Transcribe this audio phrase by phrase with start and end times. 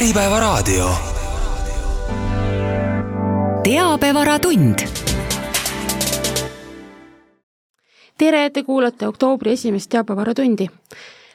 [0.00, 0.90] Äripäevaraadio.
[3.62, 4.78] teabevaratund.
[8.18, 10.66] tere, te kuulate oktoobri esimest teabevaratundi.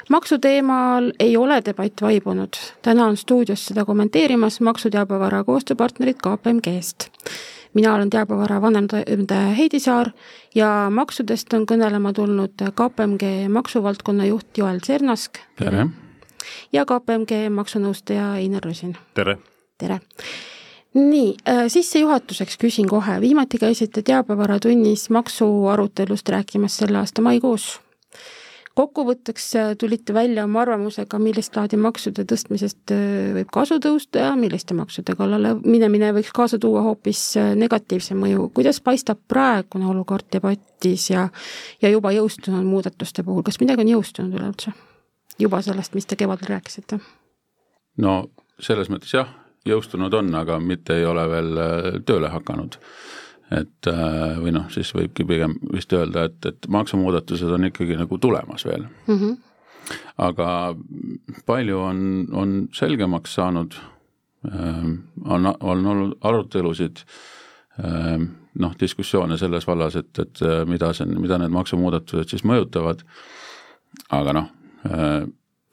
[0.10, 7.10] maksuteemal ei ole debatt vaibunud, täna on stuudios seda kommenteerimas maksuteabevara koostööpartnerid KPMG-st
[7.74, 10.10] mina olen teabevara vanemtoimetaja Heidi Saar
[10.56, 15.38] ja maksudest on kõnelema tulnud KPMG maksuvaldkonna juht Joel Sernask.
[15.60, 16.05] tere!
[16.74, 18.98] Ja KPMG maksunõustaja Einar Rosin.
[19.14, 19.38] tere!
[19.78, 20.00] tere!
[20.96, 27.74] nii, äh, sissejuhatuseks küsin kohe, viimati käisite teabevaratunnis maksuarutelust rääkimas selle aasta maikuus
[28.76, 34.32] kokkuvõtteks äh, tulite välja oma arvamusega, millist laadi maksude tõstmisest äh, võib kasu tõusta ja
[34.40, 38.50] milliste maksude kallale minemine võiks kaasa tuua hoopis negatiivse mõju.
[38.56, 41.30] kuidas paistab praegune olukord debatis ja,
[41.82, 44.76] ja juba jõustunud muudatuste puhul, kas midagi on jõustunud üleüldse?
[45.40, 47.00] Juba sellest, mis te kevadel rääkisite?
[47.98, 48.16] no
[48.60, 49.30] selles mõttes jah,
[49.66, 51.62] jõustunud on, aga mitte ei ole veel
[52.06, 52.80] tööle hakanud
[53.54, 58.18] et äh, või noh, siis võibki pigem vist öelda, et, et maksumuudatused on ikkagi nagu
[58.22, 59.20] tulemas veel mm.
[59.20, 59.36] -hmm.
[60.26, 60.48] aga
[61.46, 62.00] palju on,
[62.32, 63.78] on selgemaks saanud,
[64.50, 64.96] ähm,
[65.26, 67.04] on, on olnud arutelusid,
[67.84, 73.06] ähm, noh, diskussioone selles vallas, et, et äh, mida see, mida need maksumuudatused siis mõjutavad,
[74.10, 74.55] aga noh, äh,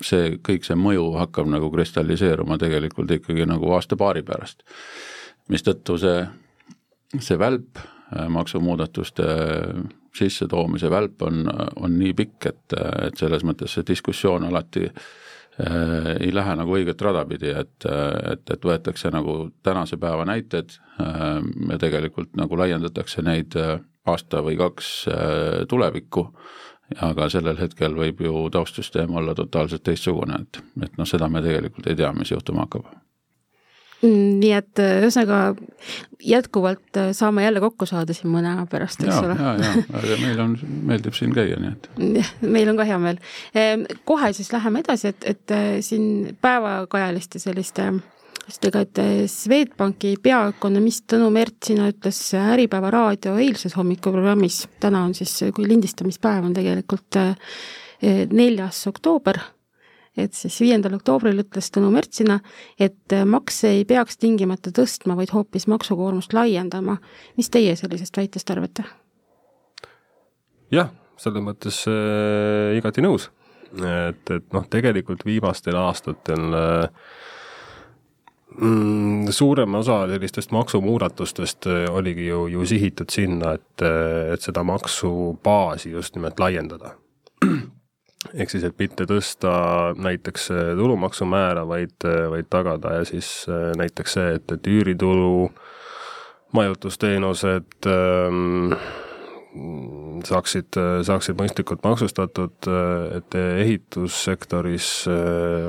[0.03, 4.63] see, kõik see mõju hakkab nagu kristalliseeruma tegelikult ikkagi nagu aasta-paari pärast.
[5.49, 6.23] mistõttu see
[7.21, 7.79] see välp,
[8.17, 9.83] äh, maksumuudatuste äh,
[10.17, 11.45] sissetoomise välp on,
[11.77, 16.77] on nii pikk, et, äh, et selles mõttes see diskussioon alati äh, ei lähe nagu
[16.79, 17.89] õiget rada pidi, et,
[18.33, 21.41] et, et võetakse nagu tänase päeva näited äh,
[21.71, 23.57] ja tegelikult nagu laiendatakse neid
[24.07, 26.27] aasta või kaks äh, tulevikku,
[27.01, 31.87] aga sellel hetkel võib ju taustsüsteem olla totaalselt teistsugune, et, et noh, seda me tegelikult
[31.87, 32.91] ei tea, mis juhtuma hakkab
[34.03, 35.53] Mm, nii et äh, ühesõnaga
[36.27, 39.37] jätkuvalt äh, saame jälle kokku saada siin mõne aja pärast, eks ole.
[39.39, 39.69] ja, ja,
[40.01, 40.57] aga meil on,
[40.89, 42.33] meeldib siin käia, nii et.
[42.43, 43.21] meil on ka hea meel.
[43.55, 47.93] Ehm, kohe siis läheme edasi, et, et äh, siin päevakajaliste selliste
[48.47, 55.69] sestega, et Swedbanki peaökonomist Tõnu Mertsina ütles Äripäeva raadio eilses hommikuprogrammis, täna on siis, kui
[55.71, 57.21] lindistamispäev on tegelikult
[58.33, 59.39] neljas oktoober
[60.17, 62.39] et siis viiendal oktoobril ütles Tõnu Mertsina,
[62.81, 66.99] et makse ei peaks tingimata tõstma, vaid hoopis maksukoormust laiendama.
[67.37, 68.85] mis teie sellisest väitest arvate?
[70.71, 73.31] jah, selles mõttes äh, igati nõus.
[73.73, 76.89] et, et noh, tegelikult viimastel aastatel äh,
[78.63, 84.65] mm, suurem osa sellistest maksumuudatustest äh, oligi ju, ju sihitud sinna, et, äh, et seda
[84.65, 86.95] maksubaasi just nimelt laiendada.
[88.39, 89.53] Ehk siis, et mitte tõsta
[89.99, 91.97] näiteks äh, tulumaksumäära, vaid,
[92.31, 93.47] vaid tagada ja siis
[93.77, 95.51] näiteks see, et, et üüritulu,
[96.53, 98.75] majutusteenused ähm,
[100.25, 102.69] saaksid, saaksid mõistlikult maksustatud,
[103.19, 104.87] et ehitussektoris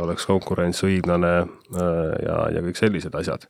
[0.04, 1.34] oleks konkurents õiglane
[1.74, 3.50] ja, ja kõik sellised asjad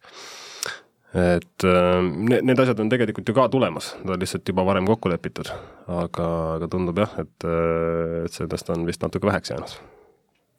[1.14, 4.88] et äh, need, need asjad on tegelikult ju ka tulemas, nad on lihtsalt juba varem
[4.90, 5.52] kokku lepitud.
[5.86, 9.76] aga, aga tundub jah, et, äh, et sellest on vist natuke väheks jäänud.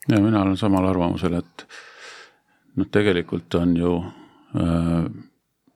[0.08, 1.66] ja mina olen samal arvamusel, et
[2.76, 3.96] noh, tegelikult on ju
[4.54, 5.08] äh,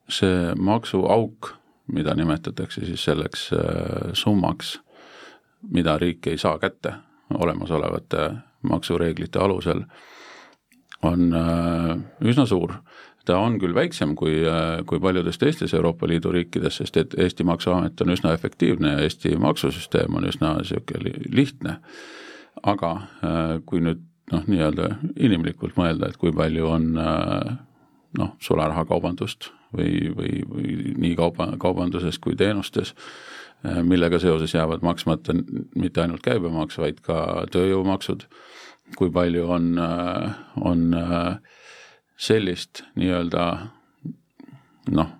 [0.09, 1.55] see maksuauk,
[1.93, 4.79] mida nimetatakse siis selleks äh, summaks,
[5.71, 6.95] mida riik ei saa kätte
[7.35, 8.31] olemasolevate
[8.69, 9.83] maksureeglite alusel,
[11.03, 11.95] on äh,
[12.25, 12.75] üsna suur
[13.29, 14.41] ta on küll väiksem kui,
[14.89, 19.35] kui paljudes teistes Euroopa Liidu riikides, sest et Eesti Maksuamet on üsna efektiivne ja Eesti
[19.37, 21.79] maksusüsteem on üsna niisugune lihtne.
[22.63, 22.89] aga
[23.67, 24.01] kui nüüd
[24.33, 24.89] noh, nii-öelda
[25.21, 26.89] inimlikult mõelda, et kui palju on
[28.19, 32.95] noh, sularahakaubandust või, või, või nii kauba, kaubanduses kui teenustes,
[33.83, 35.35] millega seoses jäävad maksmata
[35.75, 38.25] mitte ainult käibemaks, vaid ka tööjõumaksud,
[38.97, 39.73] kui palju on,
[40.63, 41.59] on äh,
[42.19, 43.45] sellist nii-öelda
[44.95, 45.11] noh,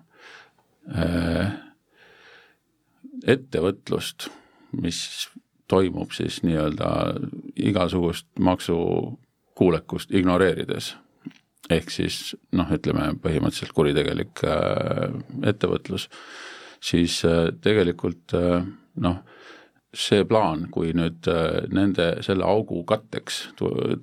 [3.29, 4.29] ettevõtlust,
[4.81, 5.29] mis
[5.69, 6.89] toimub siis nii-öelda
[7.55, 10.95] igasugust maksukuulekust ignoreerides.
[11.69, 15.09] Ehk siis noh, ütleme põhimõtteliselt kuritegelik äh,
[15.51, 16.09] ettevõtlus,
[16.81, 18.33] siis äh, tegelikult
[18.99, 19.19] noh,
[19.95, 23.41] see plaan, kui nüüd äh, nende, selle augu katteks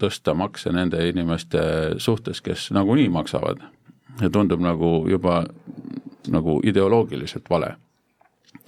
[0.00, 1.62] tõsta makse nende inimeste
[2.02, 3.62] suhtes, kes nagunii maksavad,
[4.32, 5.44] tundub nagu juba
[6.32, 7.76] nagu ideoloogiliselt vale.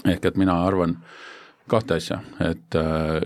[0.07, 0.99] ehk et mina arvan
[1.69, 3.23] kahte asja, et äh,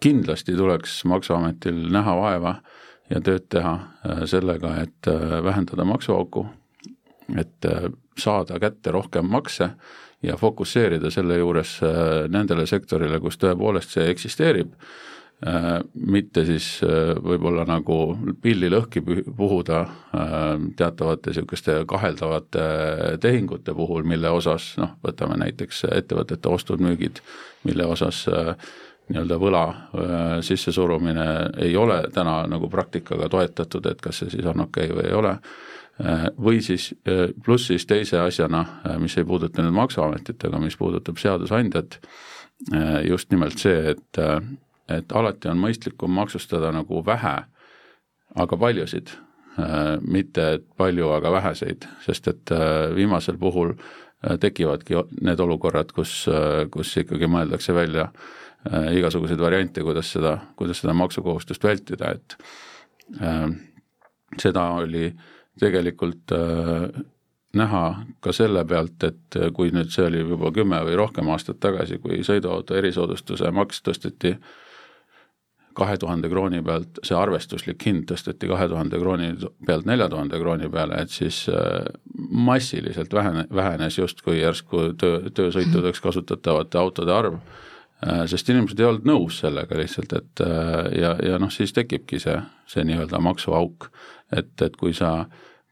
[0.00, 2.54] kindlasti tuleks Maksuametil näha vaeva
[3.10, 3.74] ja tööd teha
[4.30, 5.08] sellega, et
[5.44, 6.44] vähendada maksuauku,
[7.38, 7.66] et
[8.18, 9.70] saada kätte rohkem makse
[10.22, 11.78] ja fokusseerida selle juures
[12.30, 14.76] nendele sektorile, kus tõepoolest see eksisteerib
[15.46, 17.94] Äh, mitte siis äh, võib-olla nagu
[18.44, 22.64] pilli lõhki puhuda äh, teatavate niisuguste kaheldavate
[23.24, 27.22] tehingute puhul, mille osas noh, võtame näiteks ettevõtete ostud-müügid,
[27.64, 28.26] mille osas
[29.10, 29.64] nii-öelda võla
[30.46, 31.26] sissesurumine
[31.66, 35.16] ei ole täna nagu praktikaga toetatud, et kas see siis on okei okay või ei
[35.18, 35.34] ole,
[36.38, 36.92] või siis
[37.44, 38.64] pluss siis teise asjana,
[39.02, 41.98] mis ei puuduta nüüd Maksuametit, aga mis puudutab seadusandjat,
[43.10, 44.22] just nimelt see, et
[44.90, 47.36] et alati on mõistlikum maksustada nagu vähe,
[48.40, 49.14] aga paljusid,
[49.58, 56.24] äh, mitte palju, aga väheseid, sest et äh, viimasel puhul äh, tekivadki need olukorrad, kus,
[56.74, 58.10] kus ikkagi mõeldakse välja
[58.68, 62.36] igasuguseid variante, kuidas seda, kuidas seda maksukohustust vältida, et
[63.20, 63.46] äh,
[64.38, 65.08] seda oli
[65.60, 66.90] tegelikult äh,
[67.56, 67.84] näha
[68.20, 72.20] ka selle pealt, et kui nüüd see oli juba kümme või rohkem aastat tagasi, kui
[72.26, 74.52] sõiduauto erisoodustuse maks tõsteti äh,
[75.74, 79.30] kahe tuhande krooni pealt, see arvestuslik hind tõsteti kahe tuhande krooni
[79.66, 81.86] pealt nelja tuhande krooni peale, et siis äh,
[82.30, 87.69] massiliselt vähene, vähenes justkui järsku töö, töösõitudeks kasutatavate autode arv, äh,
[88.30, 92.38] sest inimesed ei olnud nõus sellega lihtsalt, et äh, ja, ja noh, siis tekibki see,
[92.70, 93.90] see nii-öelda maksuauk.
[94.32, 95.26] et, et kui sa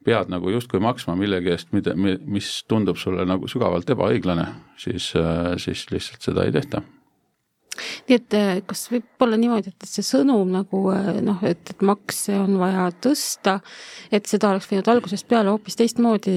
[0.04, 4.46] pead nagu justkui maksma millegi eest, mida, mis tundub sulle nagu sügavalt ebaõiglane,
[4.76, 5.12] siis,
[5.62, 6.82] siis lihtsalt seda ei tehta
[8.08, 11.84] nii et äh, kas võib olla niimoodi, et, see sõnum nagu äh, noh, et, et
[11.86, 13.58] makse on vaja tõsta,
[14.10, 16.34] et seda oleks võinud algusest peale hoopis teistmoodi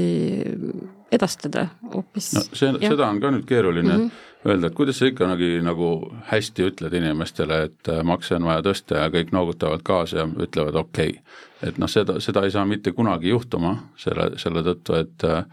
[1.11, 2.33] edastada hoopis?
[2.35, 4.47] no see, seda on ka nüüd keeruline mm -hmm.
[4.49, 5.89] öelda, et kuidas sa ikka nagu, nagu
[6.31, 10.75] hästi ütled inimestele, et äh, makse on vaja tõsta ja kõik noogutavad kaasa ja ütlevad
[10.75, 11.69] okei okay..
[11.69, 15.45] et noh, seda, seda ei saa mitte kunagi juhtuma selle, selle tõttu, et äh,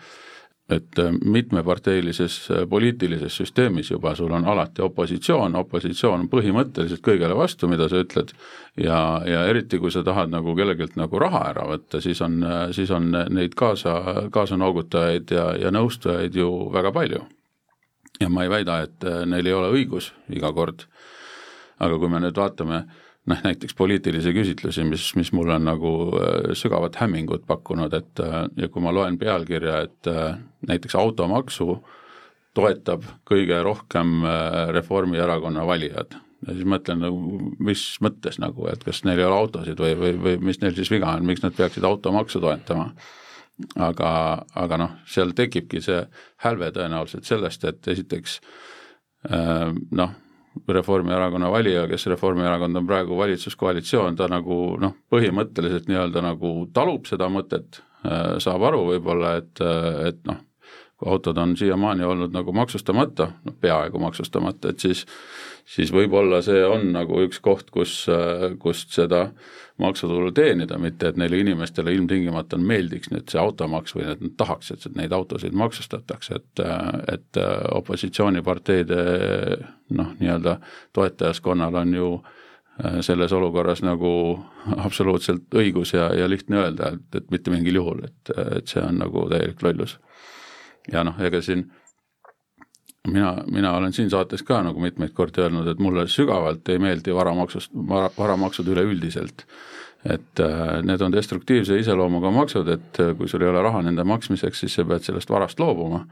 [0.69, 7.37] et äh, mitmeparteilises äh, poliitilises süsteemis juba sul on alati opositsioon, opositsioon on põhimõtteliselt kõigele
[7.37, 8.35] vastu, mida sa ütled,
[8.77, 12.61] ja, ja eriti, kui sa tahad nagu kellegilt nagu raha ära võtta, siis on, äh,
[12.77, 17.25] siis on neid kaasa, kaasanoogutajaid ja, ja nõustajaid ju väga palju.
[18.21, 20.89] ja ma ei väida, et neil ei ole õigus iga kord,
[21.79, 25.93] aga kui me nüüd vaatame äh, noh, näiteks poliitilisi küsitlusi, mis, mis mulle on nagu
[26.19, 30.39] äh, sügavat hämmingut pakkunud, et äh, ja kui ma loen pealkirja, et äh,
[30.69, 31.79] näiteks automaksu
[32.57, 34.25] toetab kõige rohkem
[34.75, 39.79] Reformierakonna valijad, ja siis mõtlen nagu, mis mõttes nagu, et kas neil ei ole autosid
[39.79, 42.91] või, või, või mis neil siis viga on, miks nad peaksid automaksu toetama.
[43.75, 44.11] aga,
[44.55, 46.01] aga noh, seal tekibki see
[46.45, 48.41] hälve tõenäoliselt sellest, et esiteks
[49.99, 50.13] noh
[50.69, 57.31] Reformierakonna valija, kes Reformierakond on praegu valitsuskoalitsioon, ta nagu noh, põhimõtteliselt nii-öelda nagu talub seda
[57.33, 59.65] mõtet, äh, saab aru võib-olla, et,
[60.09, 60.41] et noh,
[60.99, 65.07] kui autod on siiamaani olnud nagu maksustamata, noh peaaegu maksustamata, et siis
[65.69, 68.01] siis võib-olla see on nagu üks koht, kus,
[68.63, 69.29] kust seda
[69.79, 74.73] maksutulu teenida, mitte et neile inimestele ilmtingimata meeldiks nüüd see automaks või et nad tahaks,
[74.75, 76.63] et neid autosid maksustatakse, et,
[77.13, 77.41] et
[77.79, 78.99] opositsiooniparteide
[79.95, 80.59] noh, nii-öelda
[80.99, 82.11] toetajaskonnal on ju
[83.01, 84.11] selles olukorras nagu
[84.87, 88.99] absoluutselt õigus ja, ja lihtne öelda, et, et mitte mingil juhul, et, et see on
[89.03, 89.99] nagu täielik lollus.
[90.93, 91.69] ja noh, ega siin
[93.13, 97.15] mina, mina olen siin saates ka nagu mitmeid kordi öelnud, et mulle sügavalt ei meeldi
[97.15, 99.47] varamaksust, vara, varamaksud üleüldiselt.
[100.07, 104.05] et äh, need on destruktiivse iseloomuga maksud, et äh, kui sul ei ole raha nende
[104.07, 106.05] maksmiseks, siis sa pead sellest varast loobuma.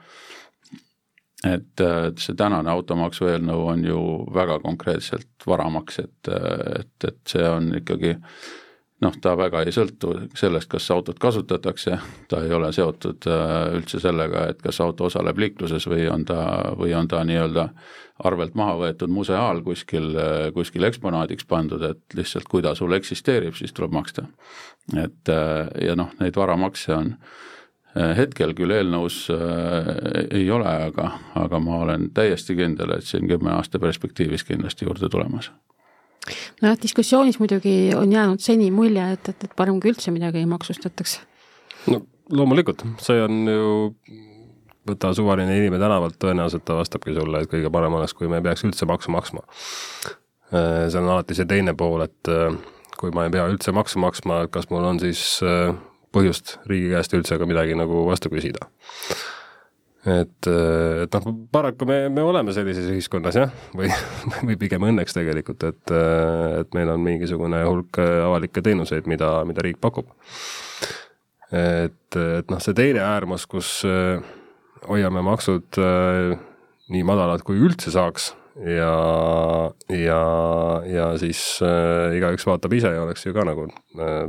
[1.45, 4.00] et äh, see tänane automaksu eelnõu on ju
[4.35, 6.33] väga konkreetselt varamaks, et,
[6.81, 8.38] et, et see on ikkagi äh,
[9.05, 11.99] noh, ta väga ei sõltu sellest, kas autot kasutatakse,
[12.31, 16.41] ta ei ole seotud äh, üldse sellega, et kas auto osaleb liikluses või on ta,
[16.79, 17.69] või on ta nii-öelda
[18.25, 23.57] arvelt maha võetud museaal kuskil, äh, kuskil eksponaadiks pandud, et lihtsalt kui ta sul eksisteerib,
[23.59, 24.26] siis tuleb maksta.
[24.97, 27.15] et äh, ja noh, neid varamakse on
[27.97, 33.81] hetkel küll eelnõus ei ole, aga, aga ma olen täiesti kindel, et siin kümne aasta
[33.81, 35.49] perspektiivis kindlasti juurde tulemas
[36.62, 40.50] nojah, diskussioonis muidugi on jäänud seni mulje, et, et, et parem kui üldse midagi ei
[40.50, 41.18] maksustataks.
[41.92, 42.02] no
[42.33, 43.73] loomulikult, see on ju,
[44.87, 48.47] võta suvaline inimene tänavalt, tõenäoliselt ta vastabki sulle, et kõige parem oleks, kui me ei
[48.47, 49.42] peaks üldse maksu maksma.
[50.54, 52.54] Äh, see on alati see teine pool, et äh,
[52.99, 55.75] kui ma ei pea üldse maksu maksma, kas mul on siis äh,
[56.14, 58.71] põhjust riigi käest üldse ka midagi nagu vastu küsida.
[60.06, 63.90] Et, et noh, paraku me, me oleme sellises ühiskonnas jah, või,
[64.46, 65.94] või pigem õnneks tegelikult, et,
[66.62, 70.10] et meil on mingisugune hulk avalikke teenuseid, mida, mida riik pakub.
[71.50, 73.78] et, et noh, see teine äärmus, kus
[74.86, 75.78] hoiame maksud
[76.86, 78.32] nii madalad, kui üldse saaks
[78.64, 78.92] ja,
[79.88, 80.20] ja,
[80.86, 84.22] ja siis äh, igaüks vaatab ise ja oleks ju ka nagu äh,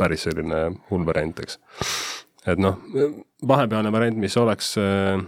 [0.00, 1.58] päris selline hull variant, eks.
[2.46, 2.78] Et noh,
[3.48, 5.20] vahepealne variant, mis oleks äh,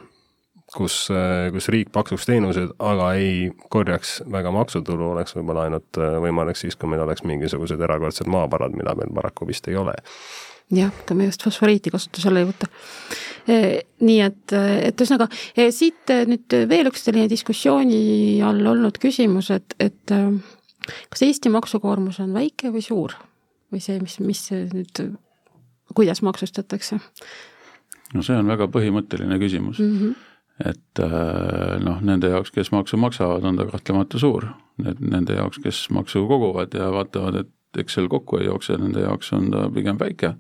[0.75, 6.19] kus, äh, kus riik pakkuks teenuseid, aga ei korjaks väga maksutulu, oleks võib-olla ainult äh,
[6.23, 9.95] võimalik siis, kui meil oleks mingisugused erakordsed maavarad, mida meil paraku vist ei ole
[10.75, 12.67] jah, ka me just fosforiiti kasutusele ei võta.
[14.03, 15.29] nii et, et ühesõnaga
[15.71, 20.15] siit nüüd veel üks selline diskussiooni all olnud küsimus, et, et
[21.07, 23.15] kas Eesti maksukoormus on väike või suur
[23.71, 25.05] või see, mis, mis nüüd,
[25.97, 27.01] kuidas maksustatakse?
[28.15, 29.99] no see on väga põhimõtteline küsimus mm.
[29.99, 30.33] -hmm
[30.65, 31.01] et
[31.85, 34.47] noh, nende jaoks, kes maksu maksavad, on ta kahtlemata suur.
[34.81, 39.35] Need, nende jaoks, kes maksu koguvad ja vaatavad, et Excel kokku ei jookse, nende jaoks
[39.37, 40.33] on ta pigem väike.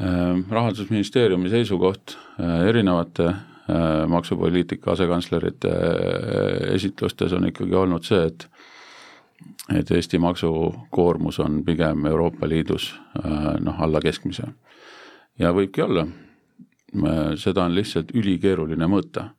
[0.00, 5.72] Ehm, rahandusministeeriumi seisukoht eh, erinevate eh, maksupoliitika asekantslerite
[6.76, 8.46] esitlustes on ikkagi olnud see, et
[9.78, 12.94] et Eesti maksukoormus on pigem Euroopa Liidus
[13.60, 14.48] noh, alla keskmise.
[15.38, 16.06] ja võibki olla,
[17.36, 19.30] seda on lihtsalt ülikeeruline mõõta.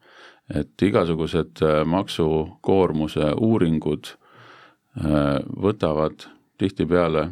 [0.56, 4.08] et igasugused maksukoormuse uuringud
[5.62, 7.30] võtavad tihtipeale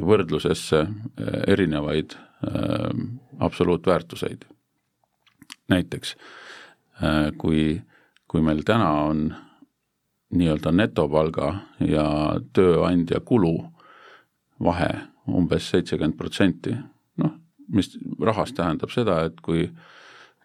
[0.00, 0.86] võrdlusesse
[1.46, 2.90] erinevaid äh,
[3.38, 4.44] absoluutväärtuseid.
[5.68, 6.16] näiteks
[7.02, 7.82] äh, kui,
[8.28, 9.34] kui meil täna on
[10.32, 12.04] nii-öelda netopalga ja
[12.52, 13.56] tööandja kulu
[14.62, 14.90] vahe
[15.28, 16.74] umbes seitsekümmend protsenti,
[17.22, 17.34] noh,
[17.72, 19.68] mis rahas tähendab seda, et kui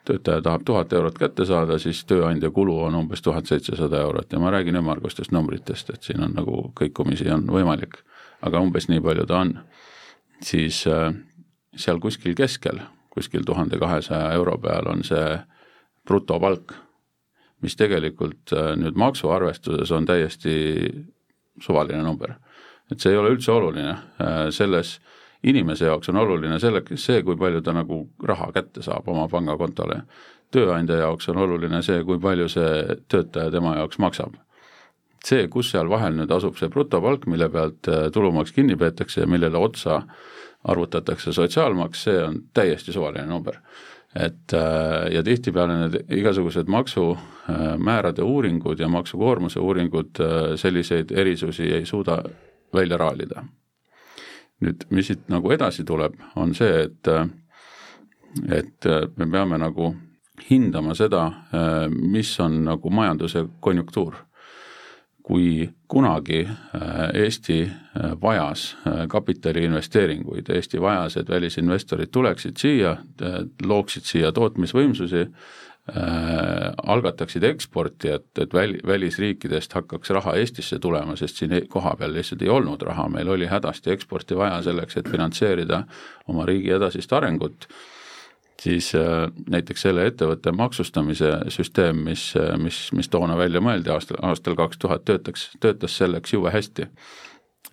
[0.07, 4.31] töötaja tahab tuhat eurot kätte saada, siis tööandja kulu on umbes tuhat seitsesada eurot.
[4.31, 7.99] Ja ma räägin ümmargustest numbritest, et siin on nagu kõikumisi on võimalik.
[8.45, 9.55] Aga umbes nii palju ta on,
[10.45, 11.09] siis äh,
[11.75, 12.79] seal kuskil keskel,
[13.13, 15.39] kuskil tuhande kahesaja euro peal on see
[16.07, 16.75] brutopalk,
[17.61, 20.55] mis tegelikult äh, nüüd maksuarvestuses on täiesti
[21.61, 22.35] suvaline number.
[22.91, 24.97] et see ei ole üldse oluline, äh, selles
[25.43, 30.01] inimese jaoks on oluline selle, see, kui palju ta nagu raha kätte saab oma pangakontole.
[30.51, 34.37] tööandja jaoks on oluline see, kui palju see töötaja tema jaoks maksab
[35.25, 39.29] see, kus seal vahel nüüd asub see brutopalk, mille pealt äh, tulumaks kinni peetakse ja
[39.29, 40.01] millele otsa
[40.63, 43.55] arvutatakse sotsiaalmaks, see on täiesti suvaline number.
[44.15, 51.85] et äh, ja tihtipeale need igasugused maksumäärade uuringud ja maksukoormuse uuringud äh, selliseid erisusi ei
[51.85, 52.23] suuda
[52.73, 53.43] välja raalida.
[54.59, 57.07] nüüd, mis siit nagu edasi tuleb, on see, et
[58.51, 58.85] et
[59.17, 59.95] me peame nagu
[60.49, 61.31] hindama seda,
[61.89, 64.15] mis on nagu majanduse konjunktuur
[65.27, 66.81] kui kunagi äh,
[67.13, 72.97] Eesti äh, vajas äh, kapitaliinvesteeringuid, Eesti vajas, et välisinvestorid tuleksid siia,
[73.65, 75.27] looksid siia tootmisvõimsusi
[76.83, 82.51] algataksid eksporti, et, et väl-, välisriikidest hakkaks raha Eestisse tulema, sest siin kohapeal lihtsalt ei
[82.51, 85.85] olnud raha, meil oli hädasti eksporti vaja selleks, et finantseerida
[86.27, 87.69] oma riigi edasist arengut
[88.61, 94.19] siis äh, näiteks selle ettevõtte maksustamise süsteem, mis, äh, mis, mis toona välja mõeldi aastal,
[94.25, 96.87] aastal kaks tuhat, töötaks, töötas selleks jube hästi.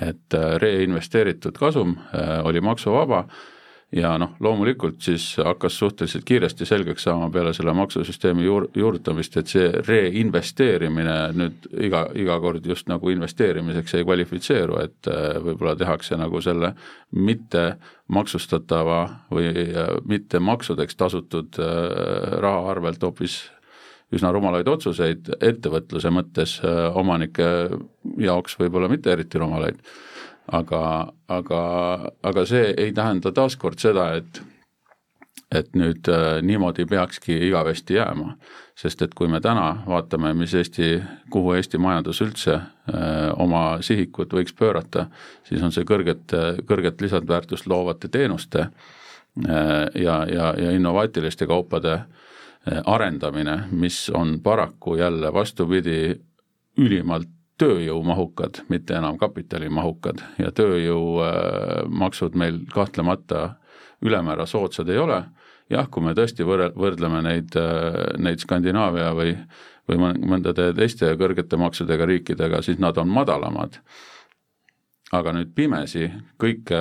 [0.03, 1.97] et äh, reinvesteeritud kasum
[2.45, 3.29] oli maksuvaba
[3.94, 9.50] ja noh, loomulikult siis hakkas suhteliselt kiiresti selgeks saama peale selle maksusüsteemi juur-, juurutamist, et
[9.52, 16.18] see reinvesteerimine nüüd iga, iga kord just nagu investeerimiseks ei kvalifitseeru, et äh, võib-olla tehakse
[16.18, 16.74] nagu selle
[17.14, 17.66] mitte
[18.14, 23.44] maksustatava või äh, mitte maksudeks tasutud äh, raha arvelt hoopis
[24.14, 26.58] üsna rumalaid otsuseid ettevõtluse mõttes
[26.94, 27.46] omanike
[28.20, 29.80] jaoks võib-olla mitte eriti rumalaid
[30.52, 31.60] aga, aga,
[32.22, 34.42] aga see ei tähenda taaskord seda, et
[35.54, 38.36] et nüüd äh, niimoodi peakski igavesti jääma.
[38.74, 44.32] sest et kui me täna vaatame, mis Eesti, kuhu Eesti majandus üldse äh, oma sihikut
[44.34, 45.06] võiks pöörata,
[45.46, 46.34] siis on see kõrget,
[46.66, 54.96] kõrget lisandväärtust loovate teenuste äh, ja, ja, ja innovaatiliste kaupade äh, arendamine, mis on paraku
[54.96, 56.16] jälle vastupidi,
[56.78, 63.54] ülimalt tööjõumahukad, mitte enam kapitalimahukad ja tööjõumaksud meil kahtlemata
[64.04, 65.20] ülemäära soodsad ei ole,
[65.70, 67.54] jah, kui me tõesti võr-, võrdleme neid,
[68.18, 69.37] neid Skandinaavia või
[69.88, 73.80] või mõndade teiste kõrgete maksudega riikidega, siis nad on madalamad.
[75.14, 76.08] aga nüüd pimesi
[76.40, 76.78] kõike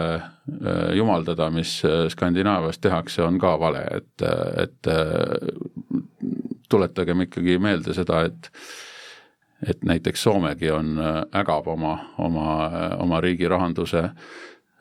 [0.95, 4.23] jumaldada, mis Skandinaavias tehakse, on ka vale, et,
[4.57, 4.89] et
[6.69, 8.49] tuletagem ikkagi meelde seda, et
[9.67, 10.97] et näiteks Soomegi on,
[11.35, 12.47] ägab oma, oma,
[12.99, 14.11] oma riigi rahanduse äh,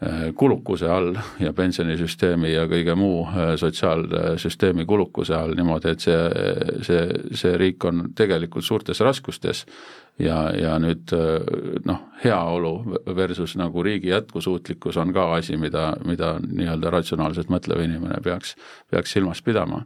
[0.02, 6.16] Äh, kulukuse all ja pensionisüsteemi ja kõige muu äh, sotsiaalsüsteemi kulukuse all niimoodi, et see,
[6.82, 7.04] see,
[7.38, 9.60] see riik on tegelikult suurtes raskustes
[10.18, 11.46] ja, ja nüüd äh,
[11.86, 12.72] noh, heaolu
[13.14, 18.56] versus nagu riigi jätkusuutlikkus on ka asi, mida, mida nii-öelda ratsionaalselt mõtlev inimene peaks,
[18.90, 19.84] peaks silmas pidama.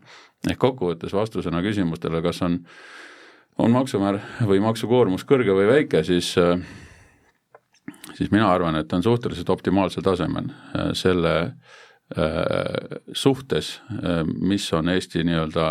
[0.49, 2.63] ehk kokkuvõttes vastusena küsimustele, kas on,
[3.59, 6.59] on maksumäär või maksukoormus kõrge või väike, siis äh,
[8.15, 11.53] siis mina arvan, et ta on suhteliselt optimaalsel tasemel äh, selle äh,
[13.13, 13.81] suhtes,
[14.41, 15.71] mis on Eesti nii-öelda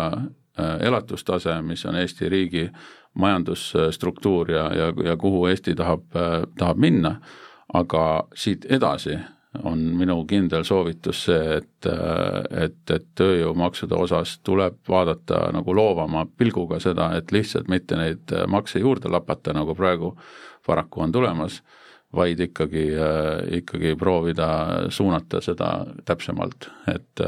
[0.80, 2.62] elatustase, mis on Eesti riigi
[3.20, 6.06] majandusstruktuur ja, ja, ja kuhu Eesti tahab,
[6.58, 7.18] tahab minna,
[7.76, 9.18] aga siit edasi
[9.64, 11.88] on minu kindel soovitus see, et,
[12.50, 18.82] et, et tööjõumaksude osas tuleb vaadata nagu loovama pilguga seda, et lihtsalt mitte neid makse
[18.82, 20.14] juurde lapata, nagu praegu
[20.66, 21.62] paraku on tulemas
[22.16, 22.84] vaid ikkagi,
[23.58, 24.48] ikkagi proovida
[24.94, 25.70] suunata seda
[26.06, 27.24] täpsemalt, et,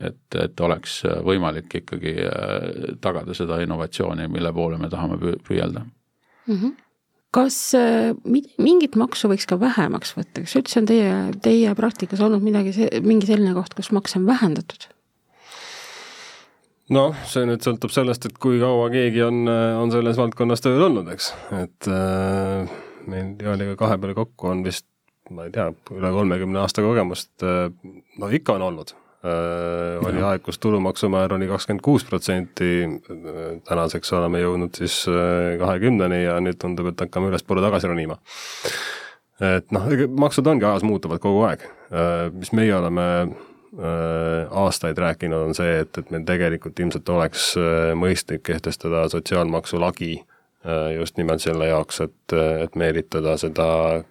[0.00, 6.58] et, et oleks võimalik ikkagi äh, tagada seda innovatsiooni, mille poole me tahame püüelda mm.
[6.58, 6.85] -hmm
[7.36, 7.60] kas
[8.24, 11.14] mingit maksu võiks ka vähemaks võtta, kas üldse on teie,
[11.44, 12.72] teie praktikas olnud midagi,
[13.04, 14.88] mingi selline koht, kus makse on vähendatud?
[16.94, 21.08] noh, see nüüd sõltub sellest, et kui kaua keegi on, on selles valdkonnas tööl olnud,
[21.14, 22.76] eks, et äh,
[23.10, 24.86] meil Jaaniga kahe peale kokku on vist,
[25.34, 27.68] ma ei tea, üle kolmekümne aasta kogemust, äh,
[28.20, 28.94] no ikka on olnud.
[29.26, 35.00] Äh, oli aeg, kus tulumaksumäär oli kakskümmend kuus protsenti, äh, tänaseks oleme jõudnud siis
[35.58, 38.20] kahekümneni ja nüüd tundub, et hakkame ülespoole tagasi ronima.
[39.40, 41.66] et noh, maksud ongi ajas muutuvad kogu aeg,
[42.32, 43.02] mis meie oleme
[44.62, 47.50] aastaid rääkinud, on see, et, et meil tegelikult ilmselt oleks
[48.00, 50.14] mõistlik kehtestada sotsiaalmaksu lagi
[50.66, 53.66] Äh, just nimelt selle jaoks, et, et meelitada seda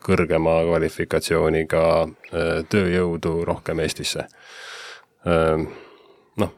[0.05, 4.23] kõrgema kvalifikatsiooniga äh, tööjõudu rohkem Eestisse.
[6.35, 6.49] Noh,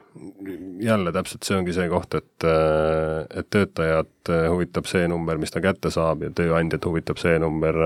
[0.82, 5.62] jälle täpselt see ongi see koht, et, äh, et töötajat huvitab see number, mis ta
[5.62, 7.78] kätte saab ja tööandjat huvitab see number,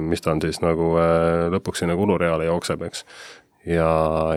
[0.00, 0.94] mis ta on siis nagu
[1.52, 3.04] lõpuks sinna kulureale jookseb, eks.
[3.68, 3.90] ja,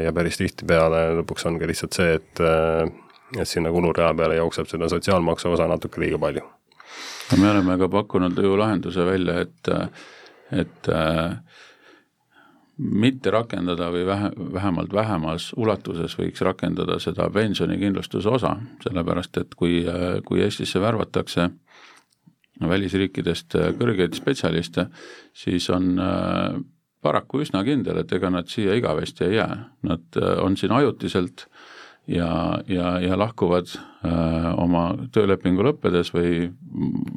[0.03, 2.43] ja päris tihtipeale lõpuks ongi lihtsalt see, et,
[3.39, 6.43] et sinna kulurea peale jookseb seda sotsiaalmaksu osa natuke liiga palju
[7.35, 9.69] me oleme ka pakkunud ju lahenduse välja, et,
[10.51, 11.37] et äh,
[12.77, 19.79] mitte rakendada või vähe, vähemalt vähemas ulatuses võiks rakendada seda pensionikindlustuse osa, sellepärast et kui,
[20.25, 21.49] kui Eestisse värvatakse
[22.61, 24.87] välisriikidest kõrgeid spetsialiste,
[25.37, 26.57] siis on äh,
[27.05, 31.47] paraku üsna kindel, et ega nad siia igavesti ei jää, nad äh, on siin ajutiselt
[32.07, 32.29] ja,
[32.67, 36.49] ja, ja lahkuvad äh, oma töölepingu lõppedes või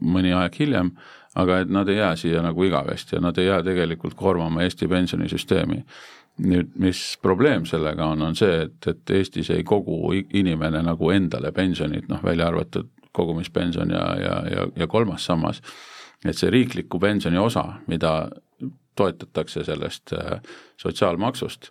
[0.01, 0.95] mõni aeg hiljem,
[1.37, 4.89] aga et nad ei jää siia nagu igavesti ja nad ei jää tegelikult koormama Eesti
[4.89, 5.85] pensionisüsteemi.
[6.41, 11.53] nüüd, mis probleem sellega on, on see, et, et Eestis ei kogu inimene nagu endale
[11.53, 15.61] pensionit, noh välja arvatud kogumispension ja, ja, ja, ja kolmas sammas,
[16.25, 18.31] et see riikliku pensioni osa, mida
[18.97, 20.41] toetatakse sellest äh,
[20.81, 21.71] sotsiaalmaksust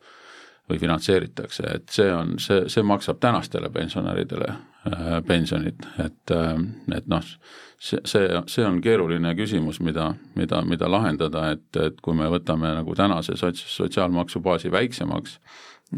[0.69, 6.61] või finantseeritakse, et see on, see, see maksab tänastele pensionäridele äh, pensionit, et, äh,
[6.97, 7.25] et noh,
[7.79, 12.73] see, see, see on keeruline küsimus, mida, mida, mida lahendada, et, et kui me võtame
[12.79, 15.39] nagu tänase sots-, sotsiaalmaksubaasi väiksemaks,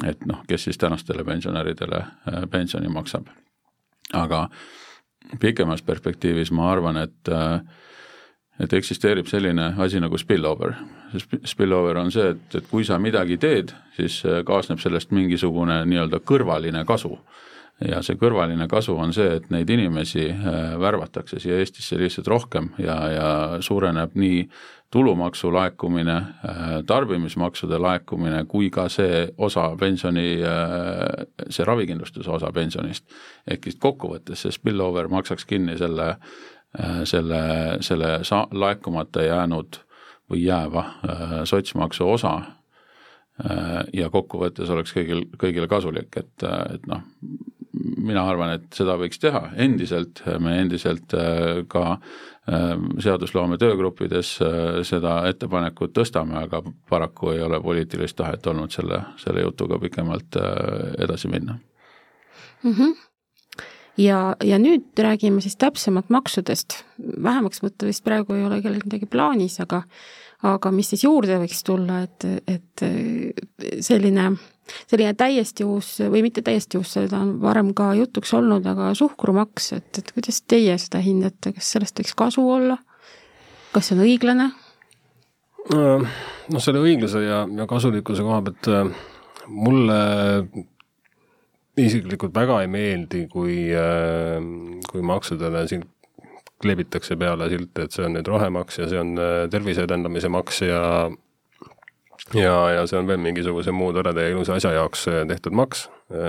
[0.08, 3.28] et noh, kes siis tänastele pensionäridele äh, pensioni maksab.
[4.14, 4.50] aga
[5.40, 7.62] pikemas perspektiivis ma arvan, et äh,
[8.62, 10.76] et eksisteerib selline asi nagu spillover.
[11.46, 16.22] Spillover on see, et, et kui sa midagi teed, siis äh, kaasneb sellest mingisugune nii-öelda
[16.26, 17.18] kõrvaline kasu.
[17.82, 22.70] ja see kõrvaline kasu on see, et neid inimesi äh, värvatakse siia Eestisse lihtsalt rohkem
[22.78, 24.44] ja, ja suureneb nii
[24.92, 30.38] tulumaksu laekumine, äh, tarbimismaksude laekumine kui ka see osa pensioni,
[31.50, 33.06] see ravikindlustuse osa pensionist.
[33.48, 36.18] ehk siis kokkuvõttes see spillover maksaks kinni selle
[37.04, 37.42] selle,
[37.84, 39.82] selle sa-, laekumata jäänud
[40.32, 47.04] või jääva äh, sotsmaksu osa äh, ja kokkuvõttes oleks kõigil, kõigile kasulik, et, et noh,
[47.98, 51.14] mina arvan, et seda võiks teha, endiselt, me endiselt
[51.72, 51.84] ka
[53.02, 54.32] seadusloome töögruppides
[54.86, 60.38] seda ettepanekut tõstame, aga paraku ei ole poliitilist tahet olnud selle, selle jutuga pikemalt
[61.00, 61.56] edasi minna
[62.64, 62.74] mm.
[62.74, 63.11] -hmm
[63.98, 66.84] ja, ja nüüd räägime siis täpsemalt maksudest.
[67.00, 69.84] vähemaks võtta vist praegu ei ole kellelgi midagi plaanis, aga
[70.42, 72.86] aga mis siis juurde võiks tulla, et, et
[73.86, 74.32] selline
[74.88, 79.72] selline täiesti uus või mitte täiesti uus, seda on varem ka jutuks olnud, aga suhkrumaks,
[79.78, 82.80] et, et kuidas teie seda hindate, kas sellest võiks kasu olla?
[83.72, 84.50] kas see on õiglane?
[85.72, 88.90] noh, selle õigluse ja, ja kasulikkuse koha pealt äh,
[89.48, 90.00] mulle
[91.80, 94.38] isiklikult väga ei meeldi, kui, äh,
[94.90, 95.86] kui maksudele siin
[96.62, 100.62] kleebitakse peale silte, et see on nüüd rohemaks ja see on äh, tervise edendamise maks
[100.68, 100.84] ja
[102.38, 105.88] ja, ja see on veel mingisuguse muu toreda ja ilusa asja jaoks tehtud maks.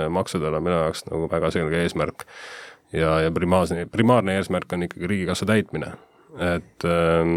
[0.09, 2.25] maksudel on minu jaoks nagu väga selge eesmärk
[2.93, 5.93] ja, ja primaarne, primaarne eesmärk on ikkagi riigikassa täitmine
[6.41, 7.33] et ähm,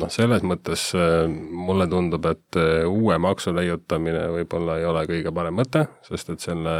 [0.00, 5.32] noh, selles mõttes äh, mulle tundub, et äh, uue maksu leiutamine võib-olla ei ole kõige
[5.34, 6.76] parem mõte, sest et selle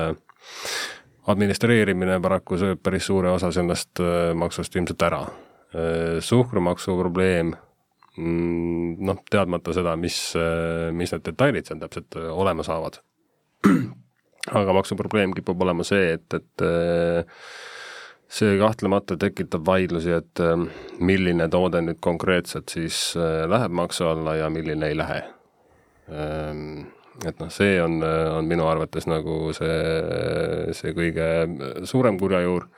[1.33, 5.25] administreerimine paraku sööb päris suure osa sellest äh, maksust ilmselt ära.
[6.21, 7.55] suhkrumaksu probleem,
[8.19, 10.35] mm, noh, teadmata seda, mis,
[10.93, 12.99] mis need detailid seal täpselt olema saavad.
[14.61, 16.67] aga maksuprobleem kipub olema see, et, et
[18.33, 20.67] see kahtlemata tekitab vaidlusi, et ähm,
[21.05, 25.21] milline toode nüüd konkreetselt siis äh, läheb maksu alla ja milline ei lähe.
[26.09, 26.65] Ähm,
[27.29, 29.79] et noh, see on, äh, on minu arvates nagu see,
[30.79, 31.29] see kõige
[31.89, 32.69] suurem kurjajuur.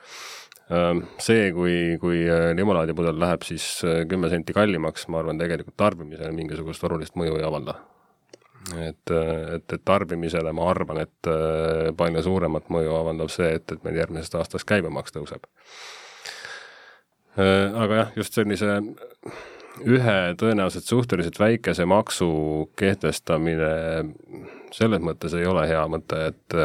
[0.75, 3.67] Ähm, see, kui, kui äh, limonaadipudel läheb siis
[4.11, 7.79] kümme senti kallimaks, ma arvan, tegelikult tarbimisele mingisugust olulist mõju ei avalda
[8.73, 13.83] et, et, et tarbimisele ma arvan, et äh, palju suuremat mõju avaldab see, et, et
[13.85, 15.45] meil järgmisest aastast käibemaks tõuseb.
[17.37, 18.79] Äh, aga jah, just sellise
[19.85, 22.29] ühe tõenäoliselt suhteliselt väikese maksu
[22.79, 23.71] kehtestamine
[24.75, 26.55] selles mõttes ei ole hea mõte, et,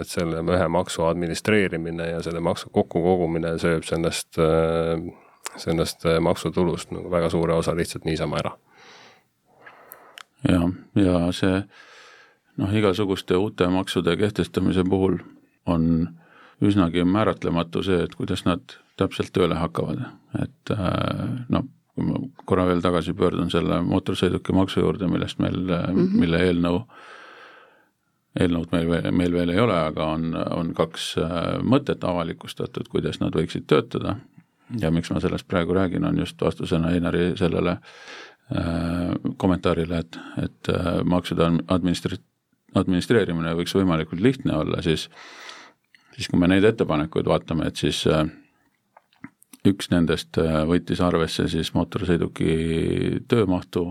[0.00, 4.40] et selle ühe maksu administreerimine ja selle maksu kokkukogumine sööb sellest,
[5.60, 8.54] sellest maksutulust nagu väga suure osa lihtsalt niisama ära
[10.48, 11.62] jah, ja see
[12.60, 15.18] noh, igasuguste uute maksude kehtestamise puhul
[15.66, 16.08] on
[16.64, 20.04] üsnagi määratlematu see, et kuidas nad täpselt tööle hakkavad,
[20.42, 25.98] et äh, noh, kui ma korra veel tagasi pöördun selle mootorsõidukimaksu juurde, millest meil mm,
[25.98, 26.20] -hmm.
[26.20, 26.84] mille eelnõu,
[28.40, 33.34] eelnõud meil, meil veel ei ole, aga on, on kaks äh, mõtet avalikustatud, kuidas nad
[33.34, 34.16] võiksid töötada
[34.80, 37.78] ja miks ma sellest praegu räägin, on just vastusena Einari sellele
[39.36, 42.20] kommentaarile, et, et äh, maksude administri-,
[42.76, 45.08] administreerimine võiks võimalikult lihtne olla, siis
[46.14, 48.26] siis kui me neid ettepanekuid vaatame, et siis äh,
[49.66, 50.36] üks nendest
[50.68, 53.88] võttis arvesse siis mootorsõiduki töömahtu,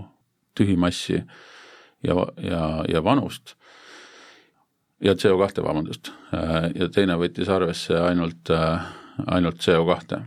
[0.54, 3.56] tühimassi ja, ja, ja vanust
[5.02, 6.12] ja CO2, vabandust,
[6.78, 8.54] ja teine võttis arvesse ainult,
[9.26, 10.22] ainult CO2.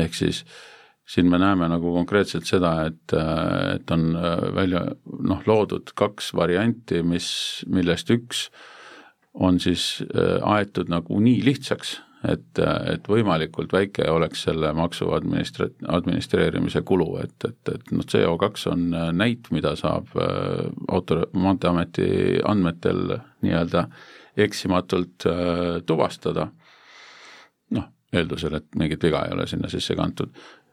[0.00, 0.73] ehk siis äh,
[1.06, 3.14] siin me näeme nagu konkreetselt seda, et,
[3.74, 7.28] et on äh, välja noh, loodud kaks varianti, mis,
[7.68, 8.48] millest üks
[9.34, 12.56] on siis äh, aetud nagu nii lihtsaks, et,
[12.88, 18.88] et võimalikult väike oleks selle maksu administra-, administreerimise kulu, et, et, et noh, CO2 on
[18.96, 20.12] äh, näit, mida saab
[20.88, 23.88] auto, Maanteeameti andmetel nii-öelda
[24.40, 25.22] eksimatult
[25.86, 26.48] tuvastada,
[27.76, 30.32] noh, eeldusel, et mingit viga ei ole sinna sisse kantud.
[30.34, 30.63] Äh,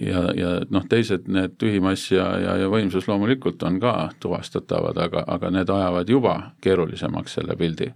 [0.00, 5.22] ja, ja noh, teised need tühimass ja, ja, ja võimsus loomulikult on ka tuvastatavad, aga,
[5.30, 7.86] aga need ajavad juba keerulisemaks selle pildi.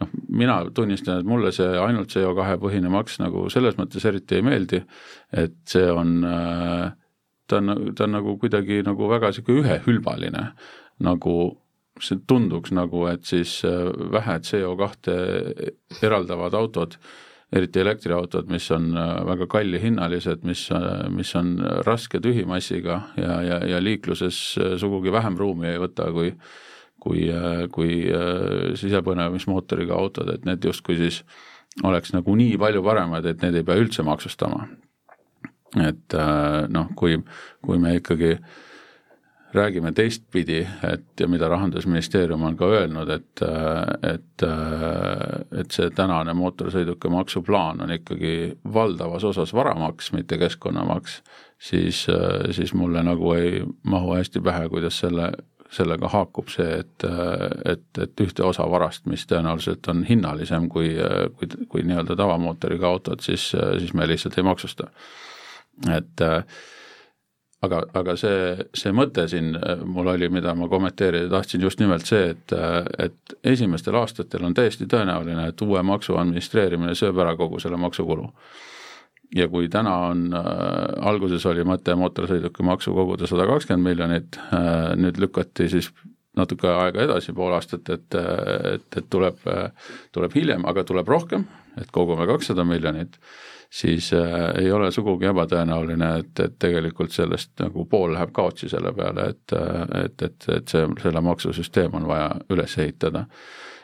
[0.00, 4.46] noh, mina tunnistan, et mulle see ainult CO2 põhine maks nagu selles mõttes eriti ei
[4.46, 4.82] meeldi,
[5.36, 6.92] et see on, äh,
[7.46, 10.46] ta on, ta on nagu kuidagi nagu väga niisugune ühehülbaline,
[11.04, 11.36] nagu
[12.00, 15.18] see tunduks nagu, et siis äh, vähe CO2
[16.00, 16.96] eraldavad autod
[17.52, 23.60] eriti elektriautod, mis on äh, väga kallihinnalised, mis, äh, mis on raske tühimassiga ja, ja,
[23.74, 26.34] ja liikluses äh, sugugi vähem ruumi ei võta kui
[27.00, 27.22] kui,
[27.72, 27.94] kui
[28.76, 31.22] sisepõlemismootoriga autod, et need justkui siis
[31.80, 34.66] oleks nagu nii palju paremad, et need ei pea üldse maksustama.
[35.80, 36.16] et
[36.68, 37.16] noh, kui,
[37.64, 38.52] kui me ikkagi äh,
[39.54, 40.60] räägime teistpidi,
[40.92, 43.42] et ja mida Rahandusministeerium on ka öelnud, et,
[44.06, 44.44] et,
[45.60, 48.34] et see tänane mootorsõidukimaksu plaan on ikkagi
[48.74, 51.20] valdavas osas varamaks, mitte keskkonnamaks,
[51.58, 52.06] siis,
[52.50, 55.32] siis mulle nagu ei mahu hästi pähe, kuidas selle,
[55.70, 57.06] sellega haakub see, et,
[57.74, 60.94] et, et ühte osa varast, mis tõenäoliselt on hinnalisem kui,
[61.38, 64.90] kui, kui nii-öelda tavamootoriga autod, siis, siis me lihtsalt ei maksusta.
[65.90, 66.44] et äh,
[67.66, 72.08] aga, aga see, see mõte siin äh, mul oli, mida ma kommenteerida tahtsin, just nimelt
[72.08, 77.36] see, et, äh, et esimestel aastatel on täiesti tõenäoline, et uue maksu administreerimine sööb ära
[77.40, 78.30] kogu selle maksukulu.
[79.34, 80.46] ja kui täna on äh,,
[81.06, 85.92] alguses oli mõte mootorsõidukimaksu koguda sada kakskümmend miljonit äh,, nüüd lükati siis
[86.36, 88.16] natuke aega edasi, pool aastat, et,
[88.74, 89.38] et, et tuleb,
[90.14, 91.44] tuleb hiljem, aga tuleb rohkem,
[91.78, 93.18] et kogume kakssada miljonit,
[93.70, 98.92] siis äh, ei ole sugugi ebatõenäoline, et, et tegelikult sellest nagu pool läheb kaotsi selle
[98.92, 99.56] peale, et,
[100.04, 103.26] et, et, et see, selle maksusüsteem on vaja üles ehitada.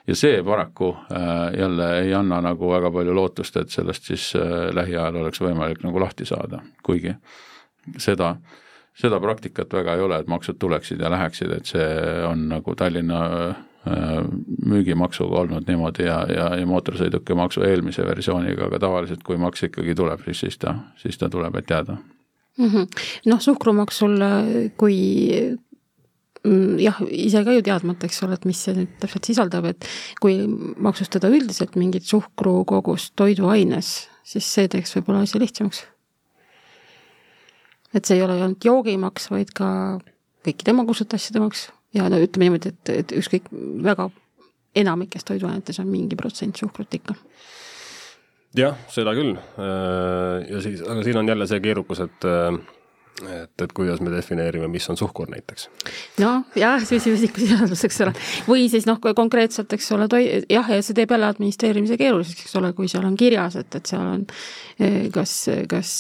[0.07, 4.71] ja see paraku äh, jälle ei anna nagu väga palju lootust, et sellest siis äh,
[4.75, 7.15] lähiajal oleks võimalik nagu lahti saada, kuigi
[7.99, 8.63] seda äh,
[8.97, 11.89] seda praktikat väga ei ole, et maksud tuleksid ja läheksid, et see
[12.27, 13.65] on nagu Tallinna äh,
[14.67, 20.25] müügimaksuga olnud niimoodi ja, ja, ja mootorsõidukimaksu eelmise versiooniga, aga tavaliselt, kui maks ikkagi tuleb,
[20.27, 21.97] siis, siis ta, siis ta tuleb, et jääda.
[22.57, 22.87] Mm -hmm..
[23.31, 24.17] noh, suhkrumaksul,
[24.77, 24.97] kui
[26.45, 29.89] mm, jah, ise ka ju teadmata, eks ole, et mis see nüüd täpselt sisaldab, et
[30.21, 30.39] kui
[30.77, 35.85] maksustada üldiselt mingit suhkrukogust toiduaines, siis see teeks võib-olla asja lihtsamaks.
[37.95, 39.69] Et see ei ole ainult joogimaks, vaid ka
[40.47, 43.51] kõikide magusate asjade maks ja no ütleme niimoodi, et, et ükskõik
[43.85, 44.11] väga
[44.77, 47.17] enamikes toiduainetes on mingi protsent suhkrut ikka.
[48.57, 49.37] jah, seda küll.
[49.37, 52.59] Äh, ja siis, aga siin on jälle see keerukus, et äh,
[53.25, 55.69] et, et kuidas me defineerime, mis on suhkur näiteks.
[56.21, 58.13] noh, jah, süsivesikusisaldus, eks ole,
[58.49, 62.59] või siis noh, konkreetselt, eks ole, toi-, jah, ja see teeb jälle administreerimise keeruliseks, eks
[62.61, 64.27] ole, kui seal on kirjas, et, et seal on
[64.77, 65.39] eh, kas,
[65.71, 65.95] kas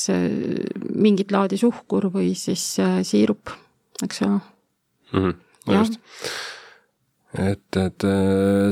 [0.92, 3.54] mingit laadi suhkur või siis äh, siirup,
[4.04, 5.18] eks ole mm.
[5.18, 5.34] -hmm,
[5.66, 6.00] no just.
[7.38, 8.08] et, et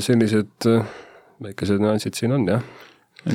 [0.05, 0.69] sellised
[1.45, 2.65] väikesed nüansid siin on, jah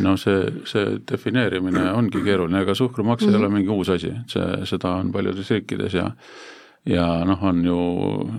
[0.04, 3.34] no see, see defineerimine ongi keeruline, ega suhkrumaks mm -hmm.
[3.34, 3.56] ei ole mhm.
[3.58, 6.12] mingi uus asi, et see, seda on paljudes riikides ja
[6.86, 7.80] ja noh, on ju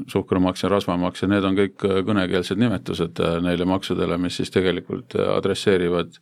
[0.08, 5.14] suhkrumaks ja rasvamaks ja need on kõik kõnekeelsed nimetused äh, neile maksudele, mis siis tegelikult
[5.18, 6.16] äh, adresseerivad